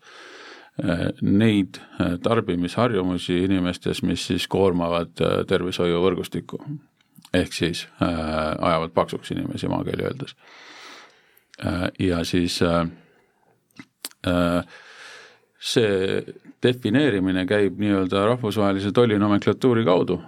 [0.83, 1.81] äh, neid
[2.23, 5.15] tarbimisharjumusi inimestes, mis siis koormavad
[5.49, 6.61] tervishoiuvõrgustikku.
[7.35, 8.09] Ehk siis äh,
[8.59, 10.37] ajavad paksuks inimesi maakeeli öeldes
[11.65, 11.91] äh,.
[11.99, 12.87] ja siis äh,
[14.27, 14.65] äh,
[15.59, 16.23] see
[16.63, 20.19] defineerimine käib nii-öelda rahvusvahelise tollinomenklatuuri kaudu,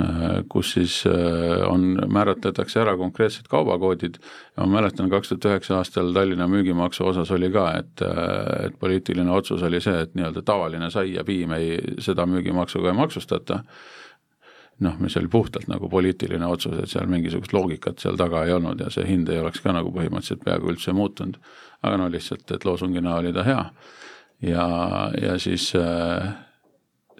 [0.00, 5.78] äh, kus siis äh, on, määratletakse ära konkreetsed kaubakoodid ja ma mäletan, kaks tuhat üheksa
[5.78, 10.42] aastal Tallinna müügimaksu osas oli ka, et, äh, et poliitiline otsus oli see, et nii-öelda
[10.46, 13.62] tavaline sai ja piim ei, seda müügimaksuga ei maksustata,
[14.80, 18.80] noh, mis oli puhtalt nagu poliitiline otsus, et seal mingisugust loogikat seal taga ei olnud
[18.80, 21.38] ja see hind ei oleks ka nagu põhimõtteliselt peaaegu üldse muutunud.
[21.82, 23.64] aga no lihtsalt, et loosungina oli ta hea
[24.42, 24.66] ja,
[25.22, 26.32] ja siis äh,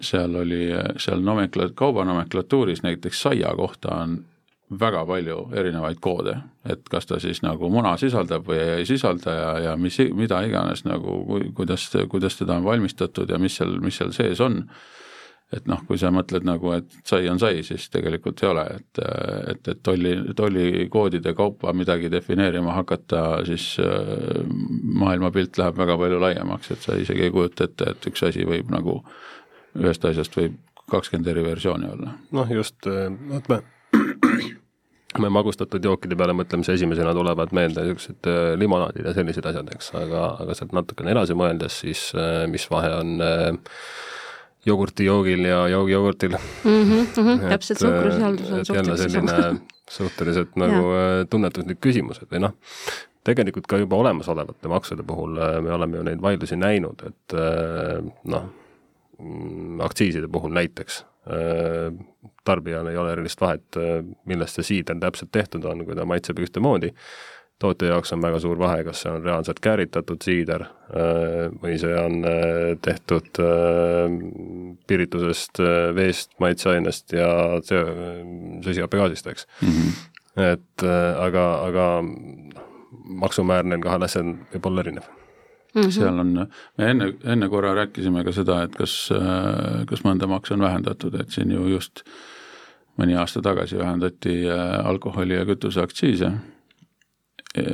[0.01, 0.67] seal oli,
[0.97, 4.19] seal nomenkla-, kaubanomenklatuuris näiteks saia kohta on
[4.79, 6.35] väga palju erinevaid koode,
[6.69, 10.85] et kas ta siis nagu muna sisaldab või ei sisalda ja, ja mis, mida iganes
[10.85, 14.61] nagu, kuidas, kuidas teda on valmistatud ja mis seal, mis seal sees on
[15.55, 19.01] et noh, kui sa mõtled nagu, et sai on sai, siis tegelikult ei ole, et,
[19.53, 24.45] et, et tolli, tollikoodide kaupa midagi defineerima hakata, siis äh,
[25.01, 28.69] maailmapilt läheb väga palju laiemaks, et sa isegi ei kujuta ette, et üks asi võib
[28.73, 28.99] nagu,
[29.79, 30.57] ühest asjast võib
[30.89, 32.15] kakskümmend eri versiooni olla.
[32.35, 33.61] noh, just, vot me
[35.17, 39.71] me magustatud jookide peale mõtleme, siis esimesena tulevad meelde niisugused äh, limonaadid ja sellised asjad,
[39.73, 43.79] eks, aga, aga sealt natukene edasi mõeldes, siis äh, mis vahe on äh,
[44.65, 46.37] jogurtijoogil ja joogijogurtil mm.
[46.63, 49.59] -hmm, mm -hmm, täpselt, suhkrusisaldus on suhteliselt sama.
[49.89, 52.55] suhteliselt nagu äh, tunnetuslik küsimus, et või noh,
[53.23, 58.03] tegelikult ka juba olemasolevate maksude puhul äh, me oleme ju neid vaidlusi näinud, et äh,
[58.23, 58.49] noh,
[59.19, 61.05] mm, aktsiiside puhul näiteks
[62.43, 63.75] tarbijal ei ole erilist vahet,
[64.25, 66.89] millest see siider täpselt tehtud on, kui ta maitseb ühtemoodi
[67.59, 71.93] tootja jaoks on väga suur vahe, kas see on reaalselt kääritatud siider äh, või see
[71.99, 74.15] on äh, tehtud äh,
[74.87, 75.61] piritusest,
[75.95, 77.29] veest, maitseainest ja
[77.67, 79.69] süsihappegaasist, eks mm.
[79.69, 80.43] -hmm.
[80.53, 80.87] et
[81.19, 81.87] aga, aga
[83.23, 85.15] maksumäär neil kahel asjal võib olla erinev
[85.69, 85.91] Mm -hmm.
[85.91, 89.11] seal on, me enne, enne korra rääkisime ka seda, et kas,
[89.85, 92.01] kas mõnda maksu on vähendatud, et siin ju just
[92.97, 94.49] mõni aasta tagasi vähendati
[94.83, 96.31] alkoholi ja kütuse aktsiise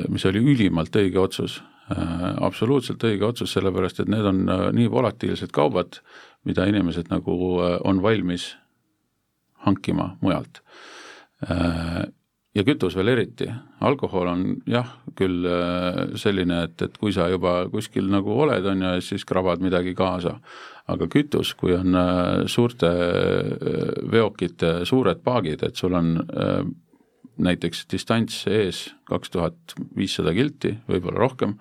[0.10, 1.60] mis oli ülimalt õige otsus,
[1.92, 6.02] eh, absoluutselt õige otsus, sellepärast et need on eh, nii volatiilsed kaubad,
[6.46, 7.36] mida inimesed nagu
[7.84, 8.54] on valmis
[9.66, 10.62] hankima mujalt.
[12.56, 13.48] ja kütus veel eriti,
[13.82, 15.42] alkohol on jah, küll
[16.22, 20.36] selline, et, et kui sa juba kuskil nagu oled, on ju, siis krabad midagi kaasa,
[20.86, 21.98] aga kütus, kui on
[22.46, 22.94] suurte
[24.14, 26.14] veokite suured paagid, et sul on
[27.38, 31.56] näiteks distants ees kaks tuhat viissada kilti, võib-olla rohkem,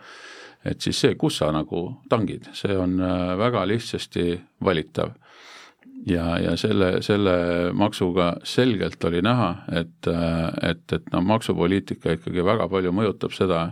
[0.64, 5.14] et siis see, kus sa nagu tangid, see on äh, väga lihtsasti valitav.
[6.06, 7.34] ja, ja selle, selle
[7.72, 10.08] maksuga selgelt oli näha, et,
[10.62, 13.68] et, et noh, maksupoliitika ikkagi väga palju mõjutab seda,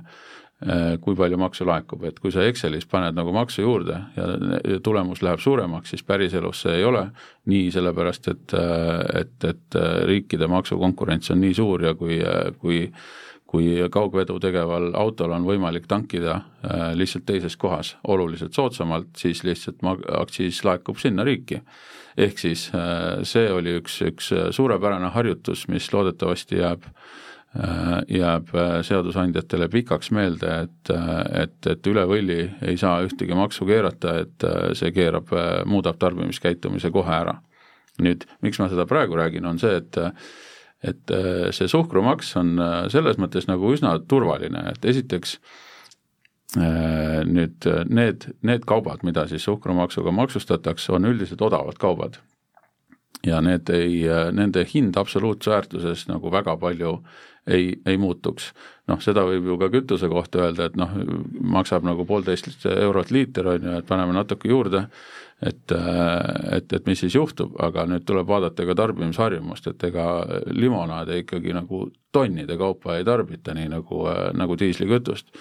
[1.03, 5.41] kui palju maksu laekub, et kui sa Excelis paned nagu maksu juurde ja tulemus läheb
[5.43, 7.09] suuremaks, siis päriselus see ei ole
[7.51, 8.55] nii, sellepärast et,
[9.19, 12.21] et, et riikide maksukonkurents on nii suur ja kui,
[12.63, 12.85] kui
[13.53, 19.85] kui kaugvedu tegeval autol on võimalik tankida äh, lihtsalt teises kohas oluliselt soodsamalt, siis lihtsalt
[20.17, 21.61] aktsiis laekub sinna riiki.
[22.17, 26.97] ehk siis äh, see oli üks, üks suurepärane harjutus, mis loodetavasti jääb äh,
[28.09, 28.49] jääb
[28.89, 30.93] seadusandjatele pikaks meelde, et,
[31.37, 34.47] et, et üle võlli ei saa ühtegi maksu keerata, et
[34.79, 35.29] see keerab,
[35.69, 37.35] muudab tarbimiskäitumise kohe ära.
[38.01, 40.01] nüüd, miks ma seda praegu räägin, on see, et
[40.83, 45.37] et äh, see suhkrumaks on äh, selles mõttes nagu üsna turvaline, et esiteks
[46.59, 52.19] äh, nüüd need, need kaubad, mida siis suhkrumaksuga maksustatakse, on üldiselt odavad kaubad.
[53.27, 54.03] Ja need ei,
[54.35, 56.97] nende hind absoluutväärtuses nagu väga palju
[57.47, 58.53] ei, ei muutuks.
[58.91, 60.91] noh, seda võib ju ka kütuse kohta öelda, et noh,
[61.41, 64.87] maksab nagu poolteist eurot liiter, on ju, et paneme natuke juurde
[65.43, 65.75] et,
[66.57, 70.07] et, et mis siis juhtub, aga nüüd tuleb vaadata ka tarbimisharjumust, et ega
[70.55, 74.05] limonaade ikkagi nagu tonnide kaupa ei tarbita, nii nagu,
[74.39, 75.33] nagu diislikütust.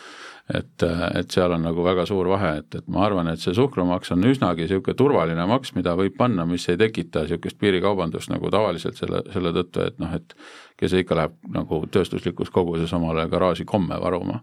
[0.54, 3.54] Et, äh, et seal on nagu väga suur vahe, et, et ma arvan, et see
[3.56, 8.52] suhkrumaks on üsnagi niisugune turvaline maks, mida võib panna, mis ei tekita niisugust piirikaubandust nagu
[8.54, 10.36] tavaliselt selle, selle tõttu, et noh, et
[10.82, 14.42] kes ikka läheb nagu tööstuslikus koguses omale garaaži komme varuma.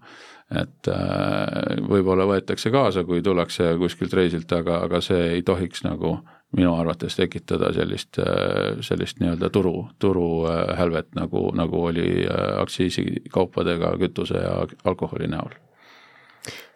[0.48, 6.16] Et äh, võib-olla võetakse kaasa, kui tullakse kuskilt reisilt, aga, aga see ei tohiks nagu
[6.56, 12.24] minu arvates tekitada sellist, äh, sellist nii-öelda turu, turuhälvet, nagu, nagu oli
[12.64, 15.58] aktsiisikaupadega kütuse ja alkoholi näol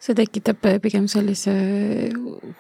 [0.03, 1.53] see tekitab pigem sellise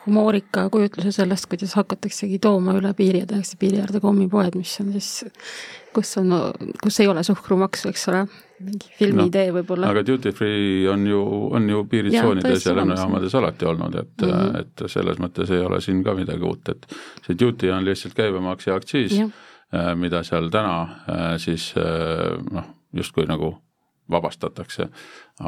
[0.05, 4.93] humoorika kujutluse sellest, kuidas hakataksegi tooma üle piiri ja tehakse piiri äärde kommipoed, mis on
[4.95, 5.11] siis,
[5.95, 6.35] kus on,
[6.83, 8.23] kus ei ole suhkrumaksu, eks ole,
[8.63, 9.91] mingi filmi no, idee võib-olla.
[9.91, 11.23] aga duty free on ju,
[11.59, 14.61] on ju piiritsoonides ja lennujaamades alati olnud, et mm, -hmm.
[14.61, 16.87] et selles mõttes ei ole siin ka midagi uut, et
[17.27, 19.19] see duty on lihtsalt käibemaks ja aktsiis,
[19.97, 21.73] mida seal täna siis
[22.53, 23.55] noh, justkui nagu
[24.11, 24.89] vabastatakse,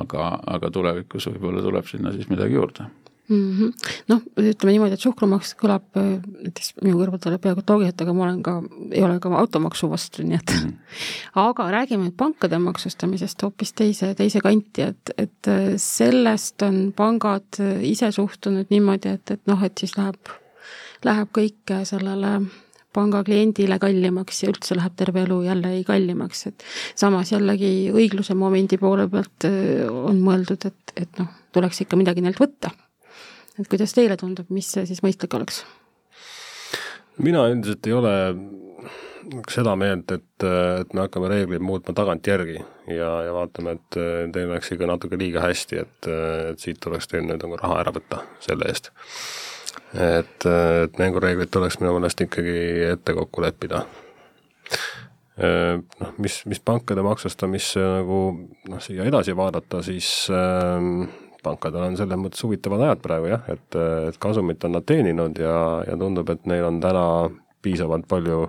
[0.02, 2.88] aga, aga tulevikus võib-olla tuleb sinna siis midagi juurde
[3.28, 3.72] mm -hmm..
[4.08, 8.42] noh, ütleme niimoodi, et suhkrumaks kõlab, näiteks minu kõrval tuleb peaaegu toogijat, aga ma olen
[8.42, 8.56] ka,
[8.90, 10.68] ei ole ka automaksu vastu, nii et mm.
[10.68, 10.74] -hmm.
[11.48, 18.12] aga räägime nüüd pankade maksustamisest hoopis teise, teise kanti, et, et sellest on pangad ise
[18.12, 20.34] suhtunud niimoodi, et, et noh, et siis läheb,
[21.04, 22.40] läheb kõik sellele
[22.94, 28.78] panga kliendile kallimaks ja üldse läheb terve elu jälle kallimaks, et samas jällegi õigluse momendi
[28.80, 29.48] poole pealt
[29.90, 32.72] on mõeldud, et, et noh, tuleks ikka midagi neilt võtta.
[33.58, 35.64] et kuidas teile tundub, mis siis mõistlik oleks?
[37.22, 38.14] mina üldiselt ei ole
[39.50, 43.98] seda meelt, et, et me hakkame reegleid muutma tagantjärgi ja, ja vaatame, et
[44.34, 46.10] teil läks ikka natuke liiga hästi, et,
[46.50, 48.90] et siit tuleks teil nüüd nagu raha ära võtta selle eest
[49.94, 52.56] et, et mängureeglid tuleks minu meelest ikkagi
[52.90, 53.84] ette kokku leppida.
[55.34, 58.18] Noh, mis, mis pankade maksustamisse nagu
[58.70, 61.08] noh, siia edasi vaadata, siis äh,
[61.44, 63.78] pankadel on selles mõttes huvitavad ajad praegu jah, et,
[64.08, 65.56] et kasumit on nad teeninud ja,
[65.88, 67.06] ja tundub, et neil on täna
[67.64, 68.44] piisavalt palju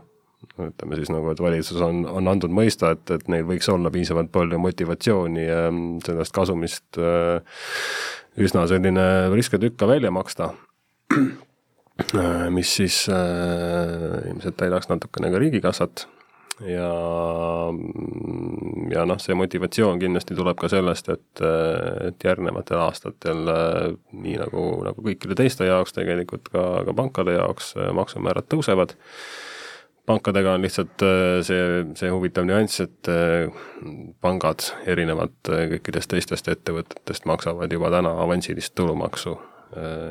[0.61, 4.29] ütleme siis nagu, et valitsus on, on andnud mõista, et, et neil võiks olla piisavalt
[4.33, 7.41] palju motivatsiooni ähm, sellest kasumist äh,
[8.37, 10.53] üsna selline riske tükk ka välja maksta
[12.49, 16.07] mis siis äh, ilmselt täidaks natukene ka riigikassat
[16.63, 16.89] ja,
[18.91, 21.43] ja noh, see motivatsioon kindlasti tuleb ka sellest, et,
[22.09, 23.41] et järgnevatel aastatel
[24.11, 28.95] nii nagu, nagu kõikide teiste jaoks tegelikult ka, ka pankade jaoks maksumäärad tõusevad.
[30.05, 31.01] pankadega on lihtsalt
[31.47, 33.09] see, see huvitav nüanss, et
[34.21, 39.54] pangad erinevalt kõikidest teistest ettevõtetest maksavad juba täna avansilist tulumaksu Äh,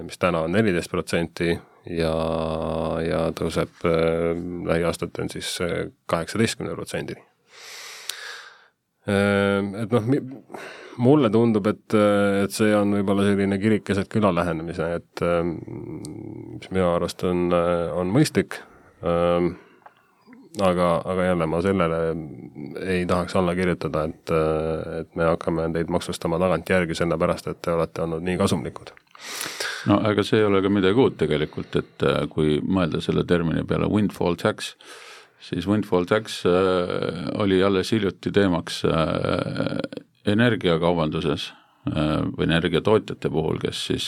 [0.05, 1.55] mis täna on neliteist protsenti
[1.91, 2.15] ja,
[3.05, 4.31] ja tõuseb äh,
[4.69, 5.75] lähiaastatel siis äh,
[6.11, 7.25] kaheksateistkümne protsendini.
[9.05, 10.07] Et noh,
[11.05, 16.87] mulle tundub, et, et see on võib-olla selline kirik keset küla lähenemise, et mis minu
[16.95, 18.57] arust on, on mõistlik
[19.05, 22.01] aga, aga jälle ma sellele
[22.81, 24.37] ei tahaks alla kirjutada, et,
[25.03, 28.97] et me hakkame teid maksustama tagantjärgi sellepärast, et te olete olnud nii kasumlikud
[29.91, 33.65] no ega see ei ole ka midagi uut tegelikult, et äh, kui mõelda selle termini
[33.69, 34.75] peale windfall tax,
[35.45, 39.79] siis windfall tax äh, oli alles hiljuti teemaks äh,
[40.25, 41.53] energiakaubanduses
[41.85, 44.05] või energiatootjate puhul, kes siis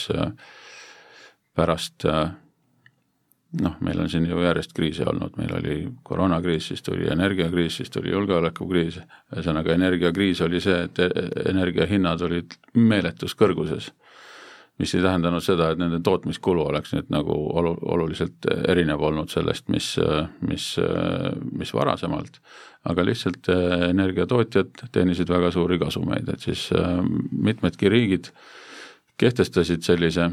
[1.53, 5.75] pärast noh, meil on siin ju järjest kriise olnud, meil oli
[6.09, 8.97] koroonakriis, siis tuli energiakriis, siis tuli julgeolekukriis,
[9.35, 10.97] ühesõnaga energiakriis oli see, et
[11.53, 13.91] energiahinnad olid meeletus kõrguses.
[14.77, 19.67] Mis ei tähendanud seda, et nende tootmiskulu oleks nüüd nagu olu-, oluliselt erinev olnud sellest,
[19.73, 19.95] mis,
[20.45, 20.67] mis,
[21.57, 22.37] mis varasemalt,
[22.89, 23.49] aga lihtsalt
[23.89, 26.67] energiatootjad teenisid väga suuri kasumeid, et siis
[27.31, 28.31] mitmedki riigid
[29.17, 30.29] kehtestasid sellise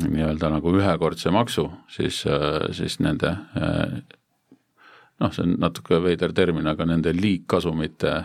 [0.00, 2.24] nii-öelda nagu ühekordse maksu, siis,
[2.76, 3.36] siis nende
[5.20, 8.16] noh, see on natuke veider termin, aga nende liigkasumite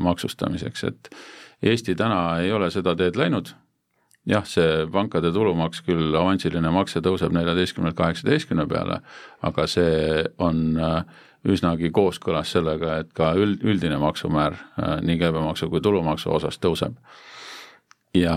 [0.00, 1.14] maksustamiseks, et
[1.62, 3.52] Eesti täna ei ole seda teed läinud,
[4.28, 9.00] jah, see pankade tulumaks küll, avansiline makse tõuseb neljateistkümnelt kaheksateistkümne peale,
[9.42, 11.02] aga see on äh,
[11.48, 16.96] üsnagi kooskõlas sellega, et ka üld, üldine maksumäär äh, nii käibemaksu kui tulumaksu osas tõuseb.
[18.14, 18.36] ja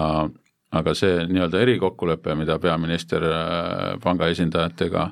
[0.75, 5.09] aga see nii-öelda erikokkulepe, mida peaminister äh, panga esindajatega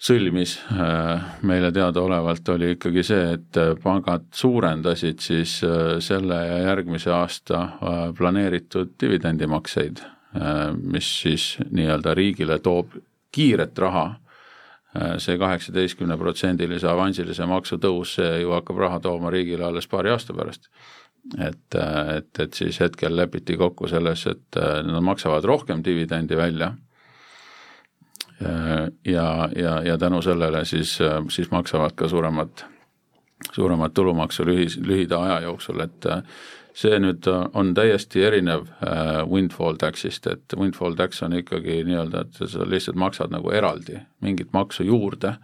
[0.00, 0.56] sõlmis.
[0.72, 7.66] Äh, meile teadaolevalt, oli ikkagi see, et pangad suurendasid siis äh, selle ja järgmise aasta
[8.18, 10.02] planeeritud dividendimakseid,
[10.86, 11.44] mis siis
[11.74, 12.94] nii-öelda riigile toob
[13.34, 14.04] kiiret raha.
[15.22, 20.34] See kaheksateistkümne protsendilise avansilise maksu tõus, see ju hakkab raha tooma riigile alles paari aasta
[20.34, 20.66] pärast.
[21.38, 21.76] Et,
[22.16, 26.72] et, et siis hetkel lepiti kokku selles, et äh, nad maksavad rohkem dividendi välja
[29.04, 32.64] ja, ja, ja tänu sellele siis, siis maksavad ka suuremat,
[33.52, 36.22] suuremat tulumaksu lühi, lühida aja jooksul, et äh,
[36.72, 42.40] see nüüd on täiesti erinev äh, windfall tax'ist, et windfall tax on ikkagi nii-öelda, et
[42.48, 45.36] sa lihtsalt maksad nagu eraldi mingit maksu juurde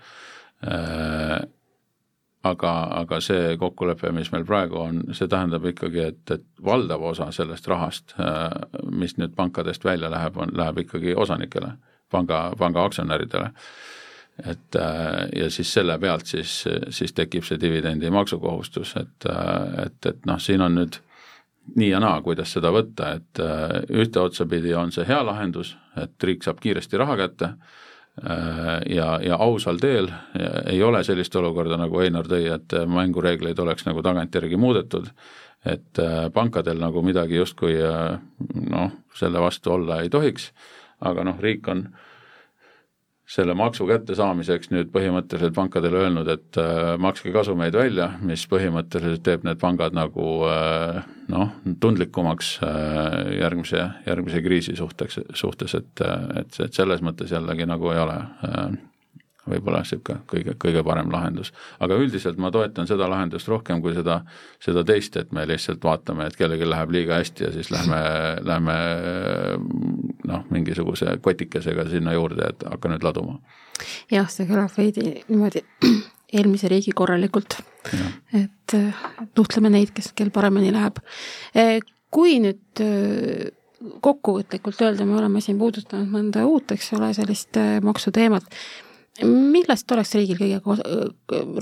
[2.51, 7.29] aga, aga see kokkulepe, mis meil praegu on, see tähendab ikkagi, et, et valdav osa
[7.35, 8.47] sellest rahast, äh,
[8.91, 11.75] mis nüüd pankadest välja läheb, on, läheb ikkagi osanikele,
[12.11, 13.51] panga, panga aktsionäridele.
[14.45, 20.07] et äh, ja siis selle pealt siis, siis tekib see dividendi maksukohustus, et, äh, et,
[20.07, 21.01] et noh, siin on nüüd
[21.77, 23.41] nii ja naa, kuidas seda võtta, et
[23.91, 27.49] ühte otsapidi on see hea lahendus, et riik saab kiiresti raha kätte
[28.25, 30.07] Äh, ja, ja ausal teel
[30.71, 35.11] ei ole sellist olukorda, nagu Einar tõi, et mängureegleid oleks nagu tagantjärgi muudetud,
[35.69, 38.17] et äh, pankadel nagu midagi justkui äh,
[38.73, 40.49] noh, selle vastu olla ei tohiks,
[41.01, 42.05] aga noh, riik on äh,
[43.27, 49.47] selle maksu kättesaamiseks nüüd põhimõtteliselt pankadele öelnud, et äh, makske kasumeid välja, mis põhimõtteliselt teeb
[49.47, 51.01] need pangad nagu äh,
[51.33, 56.05] noh, tundlikumaks äh, järgmise, järgmise kriisi suhteks, suhtes, et,
[56.39, 58.63] et, et selles mõttes jällegi nagu ei ole äh,
[59.51, 61.53] võib-olla niisugune kõige, kõige parem lahendus.
[61.81, 64.21] aga üldiselt ma toetan seda lahendust rohkem kui seda,
[64.63, 68.01] seda teist, et me lihtsalt vaatame, et kellelgi läheb liiga hästi ja siis lähme,
[68.51, 68.77] lähme
[70.27, 73.39] noh, mingisuguse kotikesega sinna juurde, et hakka nüüd laduma.
[74.13, 75.65] jah, see kõlab veidi niimoodi
[76.37, 77.61] eelmise riigi korralikult.
[78.35, 78.75] et
[79.37, 80.99] nuhtleme neid, kes, kel paremini läheb.
[82.11, 82.83] kui nüüd
[84.03, 88.49] kokkuvõtlikult öelda, me oleme siin puudutanud mõnda uut, eks ole, sellist maksuteemat
[89.25, 90.61] millest oleks riigil kõige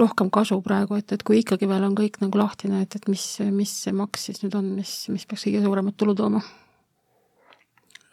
[0.00, 3.24] rohkem kasu praegu, et, et kui ikkagi veel on kõik nagu lahtine, et, et mis,
[3.54, 6.42] mis see maks siis nüüd on, mis, mis peaks kõige suuremat tulu tooma?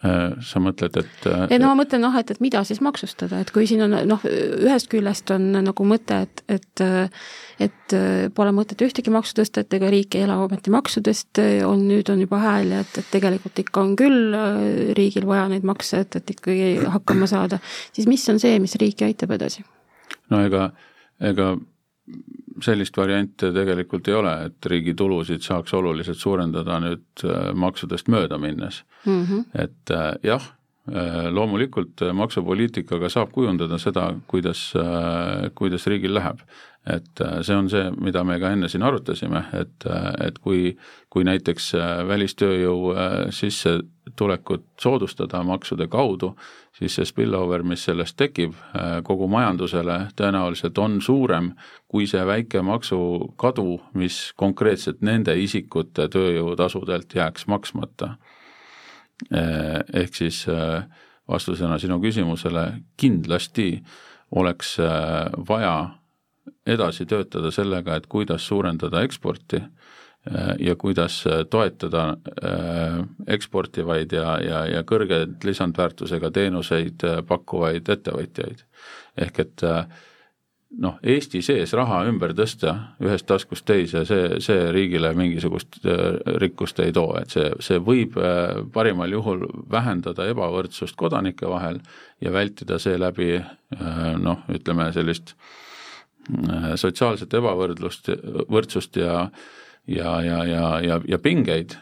[0.02, 3.52] Äh, sa mõtled, et ei no ma mõtlen noh, et, et mida siis maksustada, et
[3.54, 6.82] kui siin on noh, ühest küljest on nagu mõte, et, et
[7.62, 7.96] et
[8.34, 12.24] pole mõtet ühtegi maksu tõsta, et ega riik ei ela ometi maksudest, on nüüd on
[12.24, 14.58] juba hääl ja et, et tegelikult ikka on küll äh,
[14.98, 17.62] riigil vaja neid makse, et, et ikkagi hakkama saada,
[17.94, 19.62] siis mis on see, mis riiki aitab edasi?
[20.34, 20.72] no ega,
[21.22, 21.54] ega
[22.62, 28.38] sellist varianti tegelikult ei ole, et riigi tulusid saaks oluliselt suurendada nüüd äh, maksudest mööda
[28.42, 29.22] minnes mm.
[29.24, 29.46] -hmm.
[29.64, 30.50] et äh, jah,
[30.92, 34.74] äh, loomulikult maksupoliitikaga saab kujundada seda, kuidas,
[35.56, 36.40] kuidas riigil läheb.
[36.90, 39.86] Et see on see, mida me ka enne siin arutasime, et,
[40.26, 40.72] et kui,
[41.14, 41.74] kui näiteks
[42.10, 42.96] välistööjõu
[43.38, 46.32] sissetulekut soodustada maksude kaudu,
[46.78, 51.52] siis see spillover, mis sellest tekib äh, kogu majandusele, tõenäoliselt on suurem
[51.92, 58.16] kui see väike maksukadu, mis konkreetselt nende isikute tööjõutasudelt jääks maksmata.
[59.30, 60.88] Äh, ehk siis äh,
[61.30, 62.66] vastusena sinu küsimusele,
[62.98, 63.76] kindlasti
[64.32, 64.78] oleks
[65.48, 65.74] vaja
[66.66, 69.62] edasi töötada sellega, et kuidas suurendada eksporti
[70.28, 78.62] Äh, ja kuidas äh, toetada äh, eksportivaid ja, ja, ja kõrge lisandväärtusega teenuseid pakkuvaid ettevõtjaid.
[79.18, 79.64] ehk et
[80.80, 86.80] noh, Eesti sees raha ümber tõsta ühest taskust teise, see, see riigile mingisugust äh, rikkust
[86.84, 91.82] ei too, et see, see võib äh, parimal juhul vähendada ebavõrdsust kodanike vahel
[92.22, 95.34] ja vältida seeläbi äh, noh, ütleme sellist
[96.76, 98.12] sotsiaalset ebavõrdlust,
[98.50, 99.30] võrdsust ja
[99.88, 101.74] ja, ja, ja, ja, ja pingeid,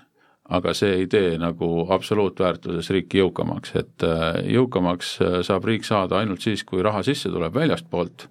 [0.50, 4.06] aga see ei tee nagu absoluutväärtuses riiki jõukamaks, et
[4.50, 8.30] jõukamaks saab riik saada ainult siis, kui raha sisse tuleb väljastpoolt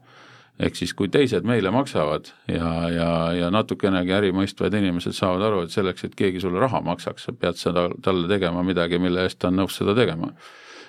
[0.58, 5.74] ehk siis kui teised meile maksavad ja, ja, ja natukenegi ärimõistvad inimesed saavad aru, et
[5.74, 9.52] selleks, et keegi sulle raha maksaks, sa pead seda, talle tegema midagi, mille eest ta
[9.52, 10.32] on nõus seda tegema.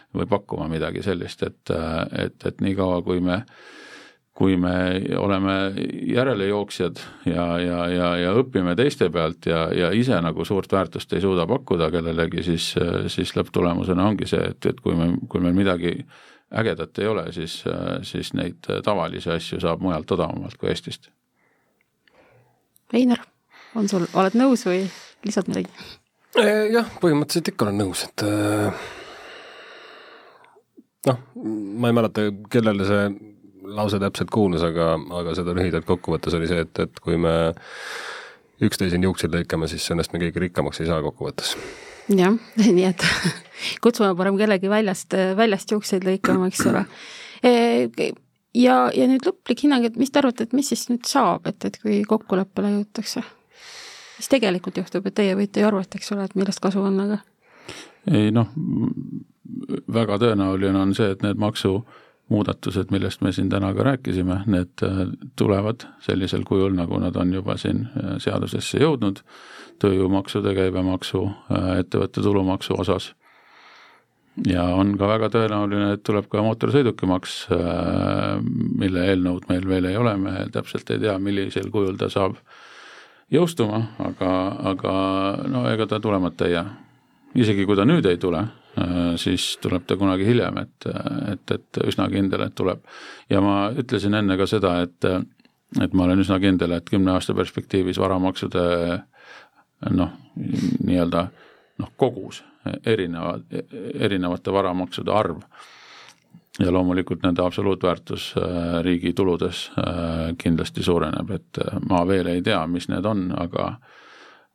[0.10, 1.70] või pakkuma midagi sellist, et,
[2.18, 3.44] et, et niikaua, kui me
[4.40, 4.72] kui me
[5.20, 5.54] oleme
[6.08, 11.24] järelejooksjad ja, ja, ja, ja õpime teiste pealt ja, ja ise nagu suurt väärtust ei
[11.24, 12.72] suuda pakkuda kellelegi, siis,
[13.12, 15.92] siis lõpptulemusena ongi see, et, et kui me, kui meil midagi
[16.56, 17.60] ägedat ei ole, siis,
[18.08, 21.12] siis neid tavalisi asju saab mujalt odavamalt kui Eestist.
[22.96, 23.26] Einar,
[23.76, 24.86] on sul, oled nõus või
[25.28, 25.68] lisad midagi?
[26.72, 28.80] Jah, põhimõtteliselt ikka olen nõus, et eh,
[31.12, 33.04] noh, ma ei mäleta, kellele see
[33.76, 37.34] lause täpselt kuulus, aga, aga seda lühidalt kokkuvõttes oli see, et, et kui me
[38.66, 41.56] üksteisel juukseid lõikame, siis sellest me keegi rikkamaks ei saa kokkuvõttes
[42.10, 42.36] jah,
[42.78, 43.06] nii et
[43.84, 46.86] kutsume parem kellegi väljast, väljast juukseid lõikama, eks ole.
[47.46, 47.52] E,
[48.58, 51.70] ja, ja nüüd lõplik hinnang, et mis te arvate, et mis siis nüüd saab, et,
[51.70, 53.26] et kui kokkuleppele jõutakse?
[54.20, 57.22] mis tegelikult juhtub, et teie võite ju arvata, eks ole, et millest kasu on, aga
[58.10, 58.50] ei noh,
[59.94, 61.40] väga tõenäoline on see, et need
[62.30, 67.34] maksumuudatused, millest me siin täna ka rääkisime, need äh, tulevad sellisel kujul, nagu nad on
[67.34, 69.22] juba siin äh, seadusesse jõudnud
[69.80, 73.14] tööjõumaksude, käibemaksu, äh, ettevõtte tulumaksu osas.
[74.48, 77.48] ja on ka väga tõenäoline, et tuleb ka mootorsõidukimaks,
[78.78, 82.38] mille eelnõud meil veel ei ole, me täpselt ei tea, millisel kujul ta saab
[83.32, 84.30] jõustuma, aga,
[84.72, 84.94] aga
[85.48, 86.89] no ega ta tulemata ei jää.
[87.36, 88.46] Isegi kui ta nüüd ei tule,
[88.80, 90.90] äh, siis tuleb ta kunagi hiljem, et,
[91.34, 92.82] et, et üsna kindel, et tuleb.
[93.30, 95.12] ja ma ütlesin enne ka seda, et
[95.80, 98.64] et ma olen üsna kindel, et kümne aasta perspektiivis varamaksude
[98.94, 99.02] äh,
[99.90, 100.14] noh,
[100.84, 101.28] nii-öelda
[101.80, 102.44] noh, kogus
[102.86, 103.46] erinevad,
[104.00, 105.44] erinevate varamaksude arv
[106.60, 112.42] ja loomulikult nende absoluutväärtus äh, riigi tuludes äh, kindlasti suureneb, et äh, ma veel ei
[112.44, 113.72] tea, mis need on, aga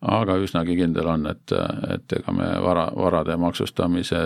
[0.05, 1.55] aga üsnagi kindel on, et,
[1.95, 4.21] et ega me vara, varade maksustamise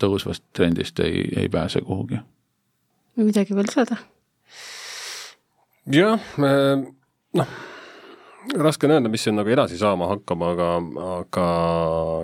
[0.00, 2.20] tõusvast trendist ei, ei pääse kuhugi.
[3.16, 3.98] midagi veel lisada?
[5.92, 7.58] jah, noh
[8.56, 10.68] raske on öelda, mis siin nagu edasi saama hakkab, aga,
[11.18, 11.46] aga,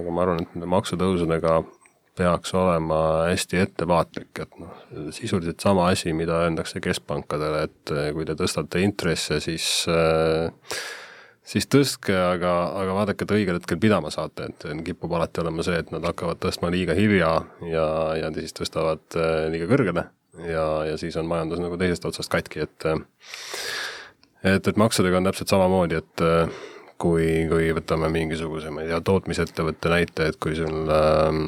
[0.00, 1.58] aga ma arvan, et nende maksutõusudega
[2.14, 4.74] peaks olema hästi ettevaatlik, et noh,
[5.14, 9.66] sisuliselt sama asi, mida öeldakse keskpankadele, et kui te tõstate intresse, siis
[11.44, 15.78] siis tõstke, aga, aga vaadake, et õigel hetkel pidama saate, et kipub alati olema see,
[15.82, 17.32] et nad hakkavad tõstma liiga hilja
[17.68, 17.88] ja,
[18.20, 19.18] ja siis tõstavad
[19.52, 20.06] liiga kõrgele
[20.48, 22.88] ja, ja siis on majandus nagu teisest otsast katki, et
[24.44, 26.62] et, et maksudega on täpselt samamoodi, et äh,
[27.00, 31.40] kui, kui võtame mingisuguse, ma ei tea, tootmisettevõtte näite, et kui sul äh,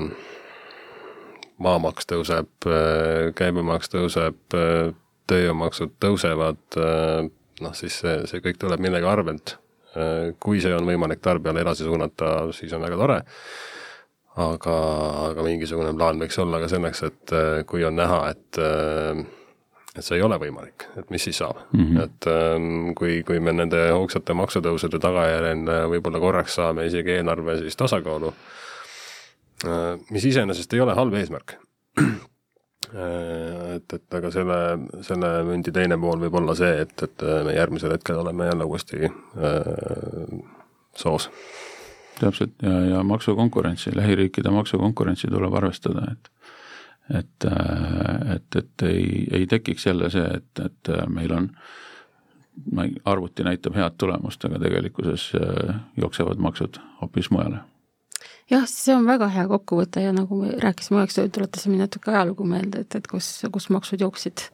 [1.63, 4.95] maamaks tõuseb, äh, käibemaks tõuseb, äh,
[5.27, 6.77] tööjõumaksud tõusevad,
[7.59, 9.57] noh siis see, see kõik tuleb millegi arvelt.
[10.43, 13.17] Kui see on võimalik tarbijale edasi suunata, siis on väga tore,
[14.45, 14.77] aga,
[15.31, 17.35] aga mingisugune plaan võiks olla ka selleks, et
[17.71, 18.61] kui on näha, et
[19.97, 22.03] et see ei ole võimalik, et mis siis saab mm, -hmm.
[22.05, 27.59] et ähm, kui, kui me nende hoogsate maksutõusude tagajärjel äh, võib-olla korraks saame isegi eelarve
[27.63, 28.33] siis tasakaalu,
[29.65, 31.57] äh, mis iseenesest ei ole halb eesmärk.
[32.95, 34.59] Äh, et, et aga selle,
[35.07, 39.07] selle mündi teine pool võib olla see, et, et me järgmisel hetkel oleme jälle uuesti
[39.07, 40.37] äh,
[40.97, 41.31] soos.
[42.21, 46.31] täpselt ja, ja maksukonkurentsi, lähiriikide maksukonkurentsi tuleb arvestada, et
[47.15, 51.51] et, äh, et, et ei, ei tekiks jälle see, et, et äh, meil on
[53.05, 57.63] arvuti näitab head tulemust, aga tegelikkuses äh, jooksevad maksud hoopis mujale.
[58.51, 62.85] Jah, see on väga hea kokkuvõte ja nagu me rääkisime, eks tuletasime natuke ajalugu meelde,
[62.87, 64.49] et, et kus, kus maksud jooksid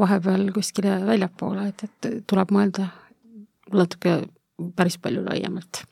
[0.00, 2.90] vahepeal kuskile väljapoole, et, et tuleb mõelda
[3.72, 4.20] natuke
[4.76, 5.84] päris palju laiemalt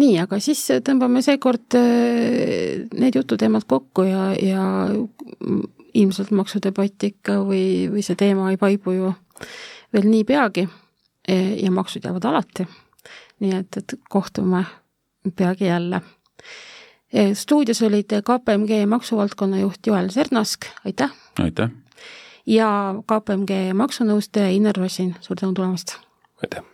[0.00, 4.64] nii, aga siis tõmbame seekord äh, need jututeemad kokku ja, ja
[5.94, 9.12] ilmselt maksudebatt ikka või, või see teema ei paibu ju
[9.92, 10.64] veel nii peagi
[11.28, 12.66] e, ja maksud jäävad alati.
[13.42, 14.64] nii et, et kohtume
[15.36, 16.00] peagi jälle.
[17.12, 21.10] E, stuudios olid KPMG maksuvaldkonna juht Joel Sernask, aitäh!
[21.38, 21.70] aitäh!
[22.46, 22.68] ja
[23.04, 25.98] KPMG maksunõustaja Innar Rosin, suur tänu tulemast!
[26.40, 26.64] aitäh!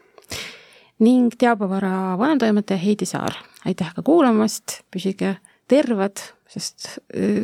[1.02, 3.34] ning teabevara vanemtoimetaja Heidi Saar,
[3.66, 5.36] aitäh ka kuulamast, püsige
[5.68, 7.00] terved, sest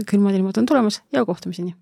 [0.06, 1.74] külmad ilmad on tulemas ja kohtumiseni!